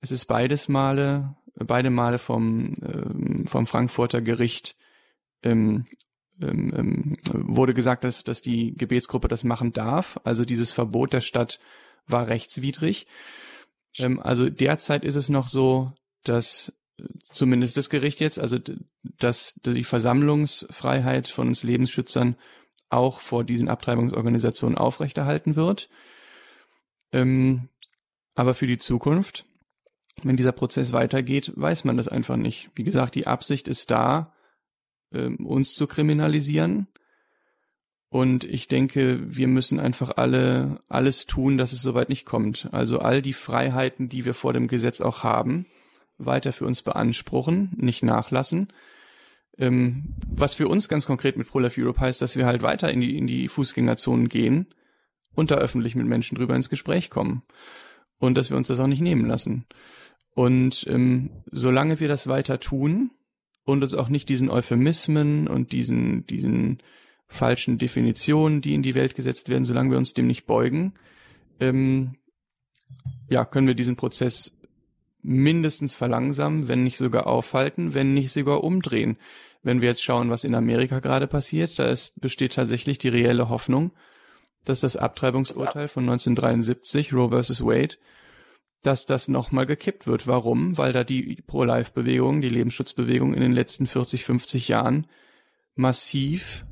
[0.01, 4.76] Es ist beides Male, beide Male vom, ähm, vom Frankfurter Gericht
[5.44, 5.86] ähm,
[6.41, 10.20] ähm, ähm, wurde gesagt, dass, dass die Gebetsgruppe das machen darf.
[10.24, 11.60] Also dieses Verbot der Stadt
[12.08, 13.08] war rechtswidrig.
[13.98, 18.58] Ähm, also derzeit ist es noch so, dass äh, zumindest das Gericht jetzt, also
[19.20, 22.36] dass die Versammlungsfreiheit von uns Lebensschützern
[22.89, 25.89] auch vor diesen Abtreibungsorganisationen aufrechterhalten wird.
[27.12, 27.70] Ähm,
[28.36, 29.46] aber für die Zukunft,
[30.24, 32.70] wenn dieser Prozess weitergeht, weiß man das einfach nicht.
[32.76, 34.32] Wie gesagt, die Absicht ist da,
[35.14, 36.88] ähm, uns zu kriminalisieren.
[38.09, 42.70] Und ich denke, wir müssen einfach alle alles tun, dass es soweit nicht kommt.
[42.72, 45.66] Also all die Freiheiten, die wir vor dem Gesetz auch haben,
[46.18, 48.68] weiter für uns beanspruchen, nicht nachlassen.
[49.57, 53.01] Ähm, was für uns ganz konkret mit ProLife Europe heißt, dass wir halt weiter in
[53.01, 54.68] die, in die Fußgängerzonen gehen
[55.36, 57.43] und da öffentlich mit Menschen drüber ins Gespräch kommen.
[58.20, 59.66] Und dass wir uns das auch nicht nehmen lassen.
[60.36, 63.11] Und ähm, solange wir das weiter tun,
[63.66, 66.80] und uns auch nicht diesen Euphemismen und diesen, diesen
[67.28, 70.93] falschen Definitionen, die in die Welt gesetzt werden, solange wir uns dem nicht beugen,
[71.59, 72.14] ähm,
[73.30, 74.59] ja, können wir diesen Prozess
[75.22, 79.18] mindestens verlangsamen, wenn nicht sogar aufhalten, wenn nicht sogar umdrehen.
[79.64, 83.47] Wenn wir jetzt schauen, was in Amerika gerade passiert, da ist, besteht tatsächlich die reelle
[83.47, 83.91] Hoffnung,
[84.66, 87.64] dass das Abtreibungsurteil von 1973, Roe vs.
[87.64, 87.95] Wade,
[88.84, 90.27] dass das nochmal gekippt wird.
[90.27, 90.77] Warum?
[90.77, 95.07] Weil da die Pro-Life-Bewegung, die Lebensschutzbewegung in den letzten 40, 50 Jahren
[95.75, 96.65] massiv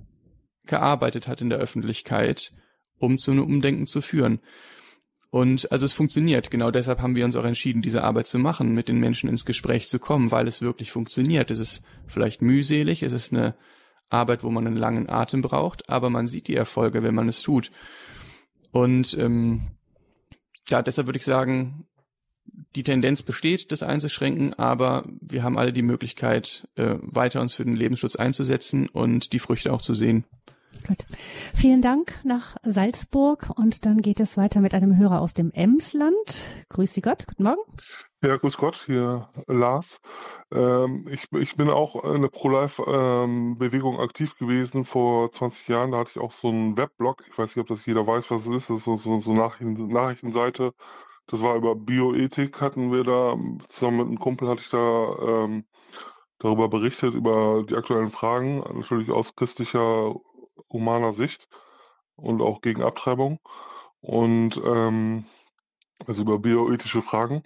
[0.66, 2.54] gearbeitet hat in der Öffentlichkeit,
[3.00, 4.40] um zu einem Umdenken zu führen.
[5.30, 6.52] Und also es funktioniert.
[6.52, 9.46] Genau deshalb haben wir uns auch entschieden, diese Arbeit zu machen, mit den Menschen ins
[9.46, 11.50] Gespräch zu kommen, weil es wirklich funktioniert.
[11.50, 13.56] Es ist vielleicht mühselig, es ist eine
[14.10, 17.42] Arbeit, wo man einen langen Atem braucht, aber man sieht die Erfolge, wenn man es
[17.42, 17.72] tut.
[18.72, 19.72] Und ähm,
[20.68, 21.88] ja, deshalb würde ich sagen,
[22.76, 27.66] die Tendenz besteht, das einzuschränken, aber wir haben alle die Möglichkeit, äh, weiter uns für
[27.66, 30.26] den Lebensschutz einzusetzen und die Früchte auch zu sehen.
[30.88, 31.06] Gut.
[31.54, 36.42] Vielen Dank nach Salzburg und dann geht es weiter mit einem Hörer aus dem Emsland.
[36.70, 37.62] Grüß Sie Gott, guten Morgen.
[38.24, 40.00] Ja, grüß Gott, hier Lars.
[40.52, 45.92] Ähm, ich, ich bin auch in der Pro-Life-Bewegung ähm, aktiv gewesen vor 20 Jahren.
[45.92, 47.24] Da hatte ich auch so einen Webblog.
[47.30, 48.70] Ich weiß nicht, ob das jeder weiß, was es ist.
[48.70, 50.74] Das ist so, so, so Nachrichten, Nachrichtenseite
[51.28, 53.38] das war über Bioethik, hatten wir da,
[53.70, 55.66] zusammen mit einem Kumpel hatte ich da ähm,
[56.40, 60.16] darüber berichtet, über die aktuellen Fragen, natürlich aus christlicher,
[60.72, 61.48] humaner Sicht
[62.16, 63.40] und auch gegen Abtreibung.
[64.02, 65.26] Und ähm,
[66.08, 67.44] also über bioethische Fragen.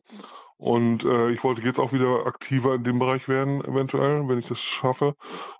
[0.57, 4.47] Und äh, ich wollte jetzt auch wieder aktiver in dem Bereich werden, eventuell, wenn ich
[4.47, 5.15] das schaffe.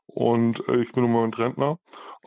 [0.06, 1.80] Und äh, ich bin im Moment Rentner.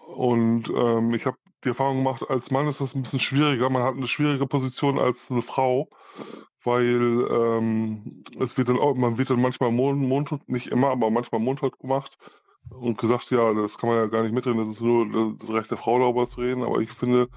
[0.06, 3.70] Und ähm, ich habe die Erfahrung gemacht, als Mann ist das ein bisschen schwieriger.
[3.70, 5.88] Man hat eine schwierige Position als eine Frau,
[6.64, 11.78] weil ähm, es wird dann man wird dann manchmal mundtot, nicht immer, aber manchmal mundtot
[11.78, 12.18] gemacht
[12.70, 15.70] und gesagt, ja, das kann man ja gar nicht mitreden, das ist nur das Recht
[15.70, 16.62] der Frau darüber zu reden.
[16.62, 17.28] Aber ich finde,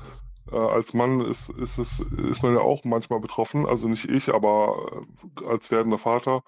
[0.52, 4.34] Äh, als Mann ist, ist, es, ist man ja auch manchmal betroffen, also nicht ich,
[4.34, 5.04] aber
[5.42, 6.44] äh, als werdender Vater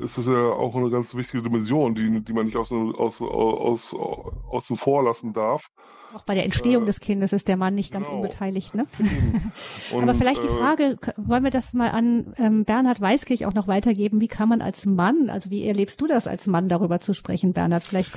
[0.00, 3.94] ist es ja auch eine ganz wichtige Dimension, die, die man nicht aus, aus, aus,
[3.94, 5.66] außen vor lassen darf.
[6.14, 8.20] Auch bei der Entstehung äh, des Kindes ist der Mann nicht ganz genau.
[8.20, 8.86] unbeteiligt, ne?
[9.92, 13.54] Und, Aber vielleicht die äh, Frage, wollen wir das mal an ähm, Bernhard Weiskirch auch
[13.54, 14.20] noch weitergeben?
[14.20, 17.52] Wie kann man als Mann, also wie erlebst du das als Mann, darüber zu sprechen,
[17.52, 17.84] Bernhard?
[17.84, 18.12] Vielleicht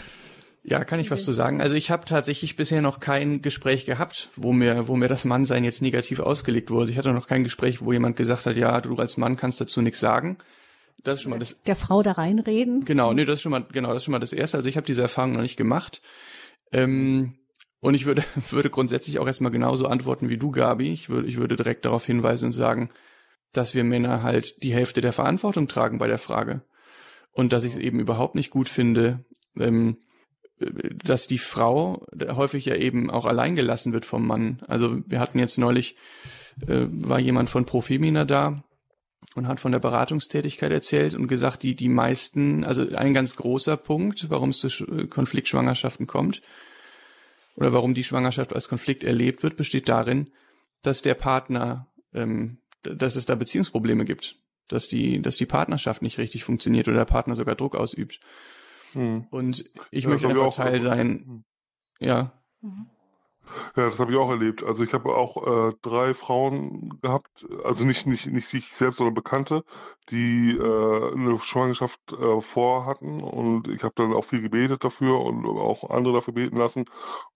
[0.68, 1.62] ja, kann ich was zu sagen.
[1.62, 5.64] Also ich habe tatsächlich bisher noch kein Gespräch gehabt, wo mir, wo mir das Mannsein
[5.64, 6.90] jetzt negativ ausgelegt wurde.
[6.90, 9.84] Ich hatte noch kein Gespräch, wo jemand gesagt hat, ja, du als Mann kannst dazu
[9.84, 10.38] nichts sagen.
[11.06, 11.62] Das ist schon mal das.
[11.64, 12.84] Der Frau da reinreden.
[12.84, 14.58] Genau, nee, das ist schon mal, genau, das ist schon mal das Erste.
[14.58, 16.02] Also ich habe diese Erfahrung noch nicht gemacht.
[16.72, 17.38] Ähm,
[17.80, 20.92] und ich würde, würde grundsätzlich auch erstmal genauso antworten wie du, Gabi.
[20.92, 22.90] Ich würde, ich würde direkt darauf hinweisen und sagen,
[23.54, 26.64] dass wir Männer halt die Hälfte der Verantwortung tragen bei der Frage.
[27.32, 29.24] Und dass ich es eben überhaupt nicht gut finde,
[29.58, 29.98] ähm,
[30.60, 34.64] dass die Frau häufig ja eben auch allein gelassen wird vom Mann.
[34.68, 35.98] Also wir hatten jetzt neulich,
[36.66, 38.64] äh, war jemand von Profemina da
[39.36, 43.78] und hat von der Beratungstätigkeit erzählt und gesagt, die, die meisten, also ein ganz großer
[43.78, 44.70] Punkt, warum es zu
[45.10, 46.42] Konfliktschwangerschaften kommt
[47.58, 50.32] oder warum die Schwangerschaft als Konflikt erlebt wird, besteht darin,
[50.82, 54.38] dass der Partner, ähm, dass es da Beziehungsprobleme gibt,
[54.70, 58.22] dass die, dass die Partnerschaft nicht richtig funktioniert oder der Partner sogar Druck ausübt.
[58.94, 59.28] Hm.
[59.32, 61.08] Und ich ja, möchte einfach Teil sein.
[61.10, 61.44] Hm.
[62.00, 62.32] Ja.
[62.62, 62.88] Mhm.
[63.76, 64.64] Ja, das habe ich auch erlebt.
[64.64, 69.14] Also ich habe auch äh, drei Frauen gehabt, also nicht, nicht, nicht sich selbst, sondern
[69.14, 69.64] Bekannte,
[70.10, 75.46] die äh, eine Schwangerschaft äh, vorhatten und ich habe dann auch viel gebetet dafür und
[75.46, 76.86] auch andere dafür beten lassen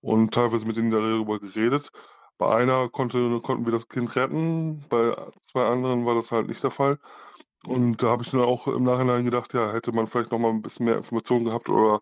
[0.02, 1.92] und teilweise mit denen darüber geredet.
[2.38, 6.64] Bei einer konnte, konnten wir das Kind retten, bei zwei anderen war das halt nicht
[6.64, 7.00] der Fall.
[7.66, 10.50] Und da habe ich dann auch im Nachhinein gedacht, ja, hätte man vielleicht noch mal
[10.50, 12.00] ein bisschen mehr Informationen gehabt oder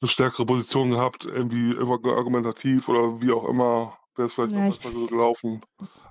[0.00, 4.76] eine stärkere Position gehabt, irgendwie argumentativ oder wie auch immer, wäre es vielleicht ja, noch
[4.76, 5.62] besser gelaufen.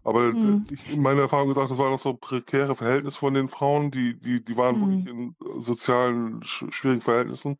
[0.03, 0.65] Aber hm.
[0.69, 4.43] ich, meine Erfahrung gesagt, das waren noch so prekäre Verhältnisse von den Frauen, die, die,
[4.43, 4.81] die waren hm.
[4.81, 7.57] wirklich in sozialen, schwierigen Verhältnissen.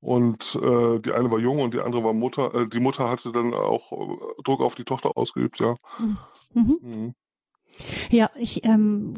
[0.00, 2.54] Und äh, die eine war jung und die andere war Mutter.
[2.54, 5.76] Äh, die Mutter hatte dann auch äh, Druck auf die Tochter ausgeübt, ja.
[5.98, 6.16] Hm.
[6.54, 6.78] Mhm.
[6.80, 7.14] Mhm.
[8.08, 9.14] Ja, ich ähm,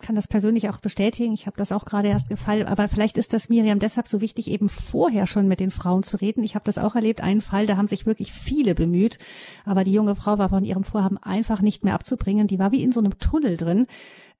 [0.00, 1.32] kann das persönlich auch bestätigen.
[1.32, 2.66] Ich habe das auch gerade erst gefallen.
[2.66, 6.16] Aber vielleicht ist das Miriam deshalb so wichtig, eben vorher schon mit den Frauen zu
[6.16, 6.42] reden.
[6.42, 7.22] Ich habe das auch erlebt.
[7.22, 9.18] Einen Fall, da haben sich wirklich viele bemüht.
[9.64, 12.46] Aber die junge Frau war von ihrem Vorhaben einfach nicht mehr abzubringen.
[12.46, 13.86] Die war wie in so einem Tunnel drin.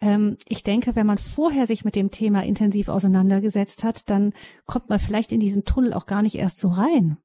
[0.00, 4.32] Ähm, ich denke, wenn man vorher sich mit dem Thema intensiv auseinandergesetzt hat, dann
[4.66, 7.18] kommt man vielleicht in diesen Tunnel auch gar nicht erst so rein.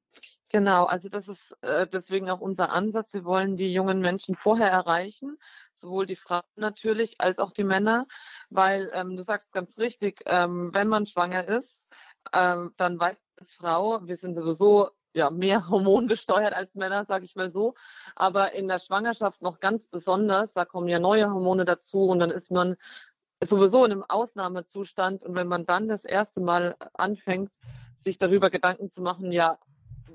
[0.50, 3.14] Genau, also das ist äh, deswegen auch unser Ansatz.
[3.14, 5.38] Wir wollen die jungen Menschen vorher erreichen,
[5.80, 8.06] sowohl die Frauen natürlich als auch die Männer,
[8.50, 11.88] weil ähm, du sagst ganz richtig, ähm, wenn man schwanger ist,
[12.32, 17.36] ähm, dann weiß als Frau, wir sind sowieso ja mehr hormongesteuert als Männer, sage ich
[17.36, 17.74] mal so,
[18.14, 22.30] aber in der Schwangerschaft noch ganz besonders, da kommen ja neue Hormone dazu und dann
[22.30, 22.76] ist man
[23.42, 25.24] sowieso in einem Ausnahmezustand.
[25.24, 27.52] Und wenn man dann das erste Mal anfängt,
[27.98, 29.58] sich darüber Gedanken zu machen, ja,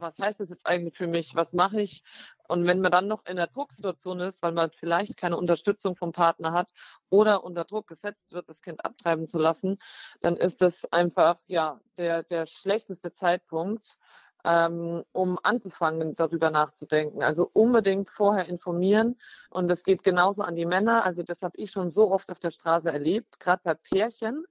[0.02, 1.36] was heißt das jetzt eigentlich für mich?
[1.36, 2.04] Was mache ich?
[2.48, 6.12] Und wenn man dann noch in der Drucksituation ist, weil man vielleicht keine Unterstützung vom
[6.12, 6.72] Partner hat
[7.10, 9.78] oder unter Druck gesetzt wird, das Kind abtreiben zu lassen,
[10.20, 13.98] dann ist das einfach ja der, der schlechteste Zeitpunkt,
[14.44, 17.24] ähm, um anzufangen, darüber nachzudenken.
[17.24, 19.18] Also unbedingt vorher informieren.
[19.50, 21.06] Und das geht genauso an die Männer.
[21.06, 24.46] Also das habe ich schon so oft auf der Straße erlebt, gerade bei Pärchen,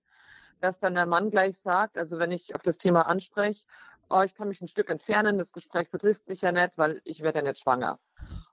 [0.61, 3.67] dass dann der Mann gleich sagt, also wenn ich auf das Thema anspreche,
[4.11, 7.23] oh, ich kann mich ein Stück entfernen, das Gespräch betrifft mich ja nicht, weil ich
[7.23, 7.99] werde ja nicht schwanger.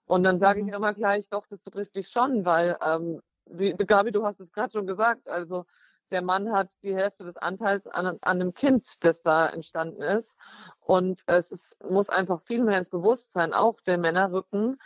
[0.05, 0.73] Und dann sage ich mhm.
[0.73, 4.71] immer gleich, doch, das betrifft dich schon, weil, ähm, wie, Gabi, du hast es gerade
[4.71, 5.65] schon gesagt, also
[6.11, 10.37] der Mann hat die Hälfte des Anteils an, an einem Kind, das da entstanden ist.
[10.79, 14.77] Und es ist, muss einfach viel mehr ins Bewusstsein auch der Männer rücken,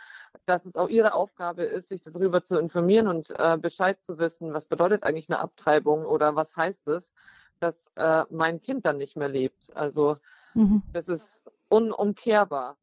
[0.46, 4.52] dass es auch ihre Aufgabe ist, sich darüber zu informieren und äh, Bescheid zu wissen,
[4.52, 7.14] was bedeutet eigentlich eine Abtreibung oder was heißt es,
[7.60, 9.74] dass äh, mein Kind dann nicht mehr lebt.
[9.76, 10.16] Also
[10.54, 10.82] Mhm.
[10.92, 12.76] Das ist unumkehrbar.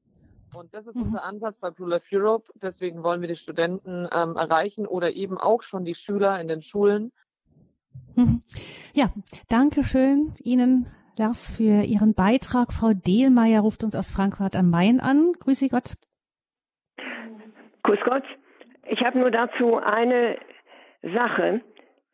[0.53, 1.03] Und das ist mhm.
[1.03, 2.51] unser Ansatz bei Blue Life Europe.
[2.55, 6.61] Deswegen wollen wir die Studenten ähm, erreichen oder eben auch schon die Schüler in den
[6.61, 7.11] Schulen.
[8.15, 8.43] Mhm.
[8.93, 9.11] Ja,
[9.49, 12.73] danke schön Ihnen, Lars, für Ihren Beitrag.
[12.73, 15.33] Frau Dehlmeier ruft uns aus Frankfurt am Main an.
[15.39, 15.95] Grüße Gott.
[17.83, 18.23] Grüß Gott.
[18.87, 20.37] Ich habe nur dazu eine
[21.03, 21.61] Sache.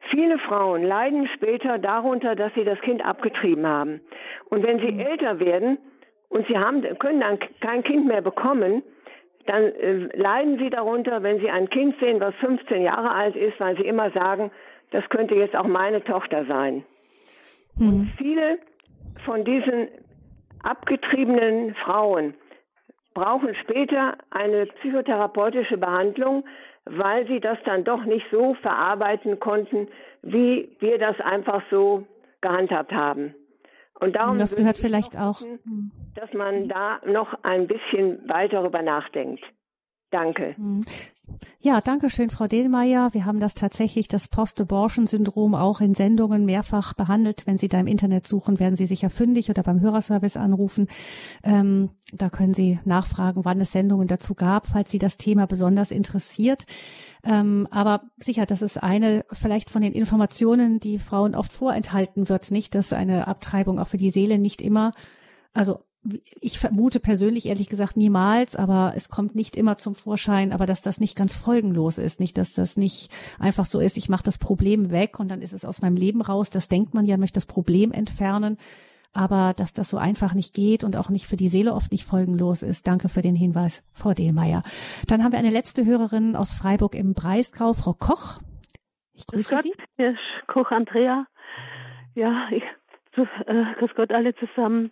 [0.09, 4.01] Viele Frauen leiden später darunter, dass sie das Kind abgetrieben haben.
[4.49, 4.99] Und wenn sie mhm.
[4.99, 5.77] älter werden
[6.29, 8.83] und sie haben, können dann kein Kind mehr bekommen,
[9.45, 13.59] dann äh, leiden sie darunter, wenn sie ein Kind sehen, was 15 Jahre alt ist,
[13.59, 14.51] weil sie immer sagen,
[14.91, 16.83] das könnte jetzt auch meine Tochter sein.
[17.77, 17.87] Mhm.
[17.87, 18.59] Und viele
[19.25, 19.87] von diesen
[20.63, 22.33] abgetriebenen Frauen
[23.13, 26.43] brauchen später eine psychotherapeutische Behandlung,
[26.85, 29.87] weil sie das dann doch nicht so verarbeiten konnten,
[30.21, 32.05] wie wir das einfach so
[32.41, 33.33] gehandhabt haben.
[33.99, 35.91] Und darum das gehört vielleicht auch, hm.
[36.15, 39.43] dass man da noch ein bisschen weiter darüber nachdenkt.
[40.11, 40.55] Danke.
[41.59, 43.13] Ja, danke schön, Frau Delmeier.
[43.13, 47.47] Wir haben das tatsächlich, das Post-Abortion-Syndrom, auch in Sendungen mehrfach behandelt.
[47.47, 50.87] Wenn Sie da im Internet suchen, werden Sie sicher fündig oder beim Hörerservice anrufen.
[51.43, 55.91] Ähm, da können Sie nachfragen, wann es Sendungen dazu gab, falls Sie das Thema besonders
[55.91, 56.65] interessiert.
[57.23, 62.51] Ähm, aber sicher, das ist eine vielleicht von den Informationen, die Frauen oft vorenthalten wird,
[62.51, 64.93] nicht, dass eine Abtreibung auch für die Seele nicht immer,
[65.53, 65.79] also
[66.39, 70.81] ich vermute persönlich ehrlich gesagt niemals, aber es kommt nicht immer zum Vorschein, aber dass
[70.81, 74.37] das nicht ganz folgenlos ist, nicht, dass das nicht einfach so ist, ich mache das
[74.37, 77.35] Problem weg und dann ist es aus meinem Leben raus, das denkt man ja, möchte
[77.35, 78.57] das Problem entfernen,
[79.13, 82.03] aber dass das so einfach nicht geht und auch nicht für die Seele oft nicht
[82.03, 82.85] folgenlos ist.
[82.85, 84.61] Danke für den Hinweis, Frau Dehlmeier.
[85.07, 88.41] Dann haben wir eine letzte Hörerin aus Freiburg im Breisgau, Frau Koch.
[89.13, 89.73] Ich grüße Gott, Sie.
[89.95, 91.25] Hier ist Koch Andrea.
[92.13, 92.63] Ja, ich,
[93.17, 94.91] äh, grüß Gott alle zusammen.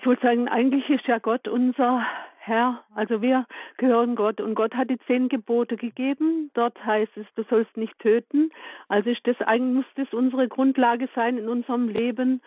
[0.00, 2.06] Ich wollte sagen, eigentlich ist ja Gott unser
[2.38, 2.82] Herr.
[2.94, 3.44] Also wir
[3.76, 6.50] gehören Gott und Gott hat die zehn Gebote gegeben.
[6.54, 8.50] Dort heißt es, du sollst nicht töten.
[8.88, 12.40] Also ist das eigentlich muss das unsere Grundlage sein in unserem Leben.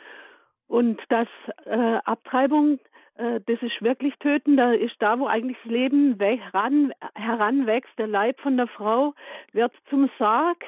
[0.67, 1.27] Und das
[1.65, 2.79] äh, Abtreibung,
[3.17, 4.57] äh, das ist wirklich töten.
[4.57, 6.17] Da ist da, wo eigentlich das Leben
[6.53, 7.91] ran, heranwächst.
[7.99, 9.13] Der Leib von der Frau
[9.51, 10.65] wird zum Sarg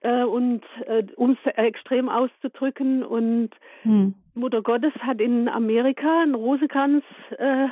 [0.00, 3.04] äh, und äh, um es extrem auszudrücken.
[3.04, 3.50] Und
[3.82, 4.14] hm.
[4.34, 7.04] Mutter Gottes hat in Amerika einen Rosenkranz
[7.38, 7.68] äh,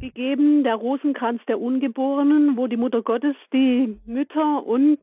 [0.00, 4.98] gegeben, der Rosenkranz der Ungeborenen, wo die Mutter Gottes die Mütter und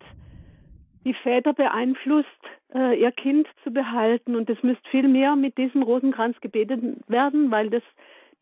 [1.05, 2.27] die Väter beeinflusst,
[2.73, 4.35] äh, ihr Kind zu behalten.
[4.35, 7.83] Und es müsste viel mehr mit diesem Rosenkranz gebetet werden, weil das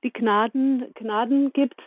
[0.03, 1.79] die Gnaden, Gnaden gibt,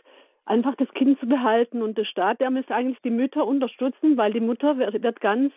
[0.44, 1.82] einfach das Kind zu behalten.
[1.82, 5.52] Und der Staat, der müsste eigentlich die Mütter unterstützen, weil die Mutter wird, wird ganz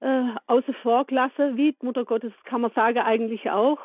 [0.00, 3.78] äh, außer vor Klasse, wie Mutter Gottes kann man sagen eigentlich auch.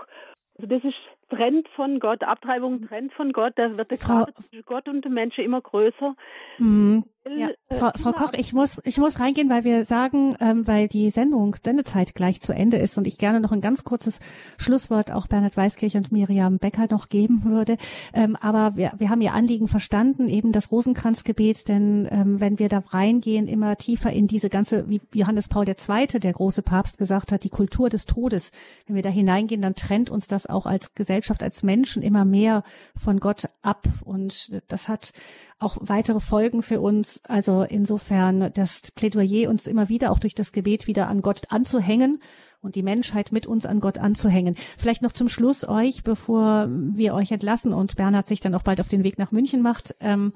[0.57, 0.97] Also das ist
[1.31, 5.13] trennt von Gott, Abtreibung trennt von Gott, da wird der Frau, zwischen Gott und dem
[5.13, 6.15] Menschen immer größer.
[6.59, 7.05] Mhm.
[7.23, 7.49] Ja.
[7.69, 11.11] Äh, Frau, Frau Koch, ich muss, ich muss reingehen, weil wir sagen, ähm, weil die
[11.11, 14.19] Sendung, Sendezeit gleich zu Ende ist und ich gerne noch ein ganz kurzes
[14.57, 17.77] Schlusswort auch Bernhard Weiskirch und Miriam Becker noch geben würde.
[18.13, 22.69] Ähm, aber wir, wir haben Ihr Anliegen verstanden, eben das Rosenkranzgebet, denn ähm, wenn wir
[22.69, 27.31] da reingehen, immer tiefer in diese ganze, wie Johannes Paul II., der große Papst gesagt
[27.31, 28.51] hat, die Kultur des Todes,
[28.87, 32.63] wenn wir da hineingehen, dann trennt uns das auch als Gesellschaft, als Menschen immer mehr
[32.95, 35.13] von Gott ab und das hat
[35.59, 37.21] auch weitere Folgen für uns.
[37.25, 42.19] Also insofern das Plädoyer uns immer wieder auch durch das Gebet wieder an Gott anzuhängen
[42.61, 44.55] und die Menschheit mit uns an Gott anzuhängen.
[44.77, 48.79] Vielleicht noch zum Schluss euch, bevor wir euch entlassen und Bernhard sich dann auch bald
[48.79, 49.95] auf den Weg nach München macht.
[49.99, 50.33] Ähm,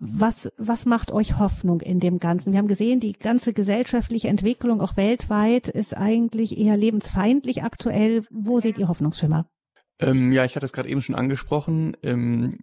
[0.00, 2.52] was, was macht euch Hoffnung in dem Ganzen?
[2.52, 8.22] Wir haben gesehen, die ganze gesellschaftliche Entwicklung auch weltweit ist eigentlich eher lebensfeindlich aktuell.
[8.30, 9.46] Wo seht ihr Hoffnungsschimmer?
[10.00, 11.96] Ähm, ja, ich hatte es gerade eben schon angesprochen.
[12.02, 12.60] Ähm,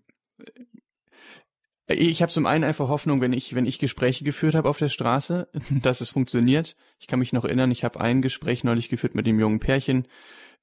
[1.87, 4.89] ich habe zum einen einfach Hoffnung, wenn ich, wenn ich Gespräche geführt habe auf der
[4.89, 5.49] Straße,
[5.81, 6.75] dass es funktioniert.
[6.99, 10.07] Ich kann mich noch erinnern, ich habe ein Gespräch neulich geführt mit dem jungen Pärchen.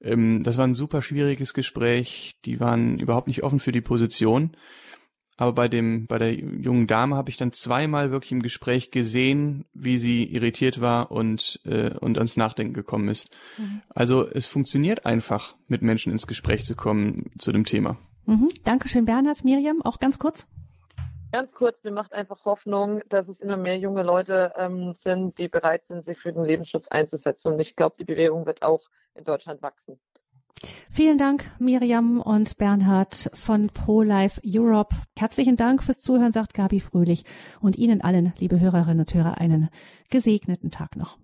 [0.01, 2.35] Ähm, das war ein super schwieriges Gespräch.
[2.45, 4.57] Die waren überhaupt nicht offen für die Position.
[5.37, 9.65] Aber bei dem, bei der jungen Dame habe ich dann zweimal wirklich im Gespräch gesehen,
[9.73, 13.29] wie sie irritiert war und äh, und ans Nachdenken gekommen ist.
[13.57, 13.81] Mhm.
[13.89, 17.97] Also es funktioniert einfach, mit Menschen ins Gespräch zu kommen zu dem Thema.
[18.25, 18.49] Mhm.
[18.63, 19.43] Dankeschön, Bernhard.
[19.43, 20.47] Miriam, auch ganz kurz.
[21.33, 25.47] Ganz kurz, mir macht einfach Hoffnung, dass es immer mehr junge Leute ähm, sind, die
[25.47, 27.53] bereit sind, sich für den Lebensschutz einzusetzen.
[27.53, 28.81] Und ich glaube, die Bewegung wird auch
[29.15, 29.99] in Deutschland wachsen.
[30.89, 34.95] Vielen Dank, Miriam und Bernhard von ProLife Europe.
[35.17, 37.25] Herzlichen Dank fürs Zuhören, sagt Gabi Fröhlich.
[37.59, 39.69] Und Ihnen allen, liebe Hörerinnen und Hörer, einen
[40.09, 41.17] gesegneten Tag noch.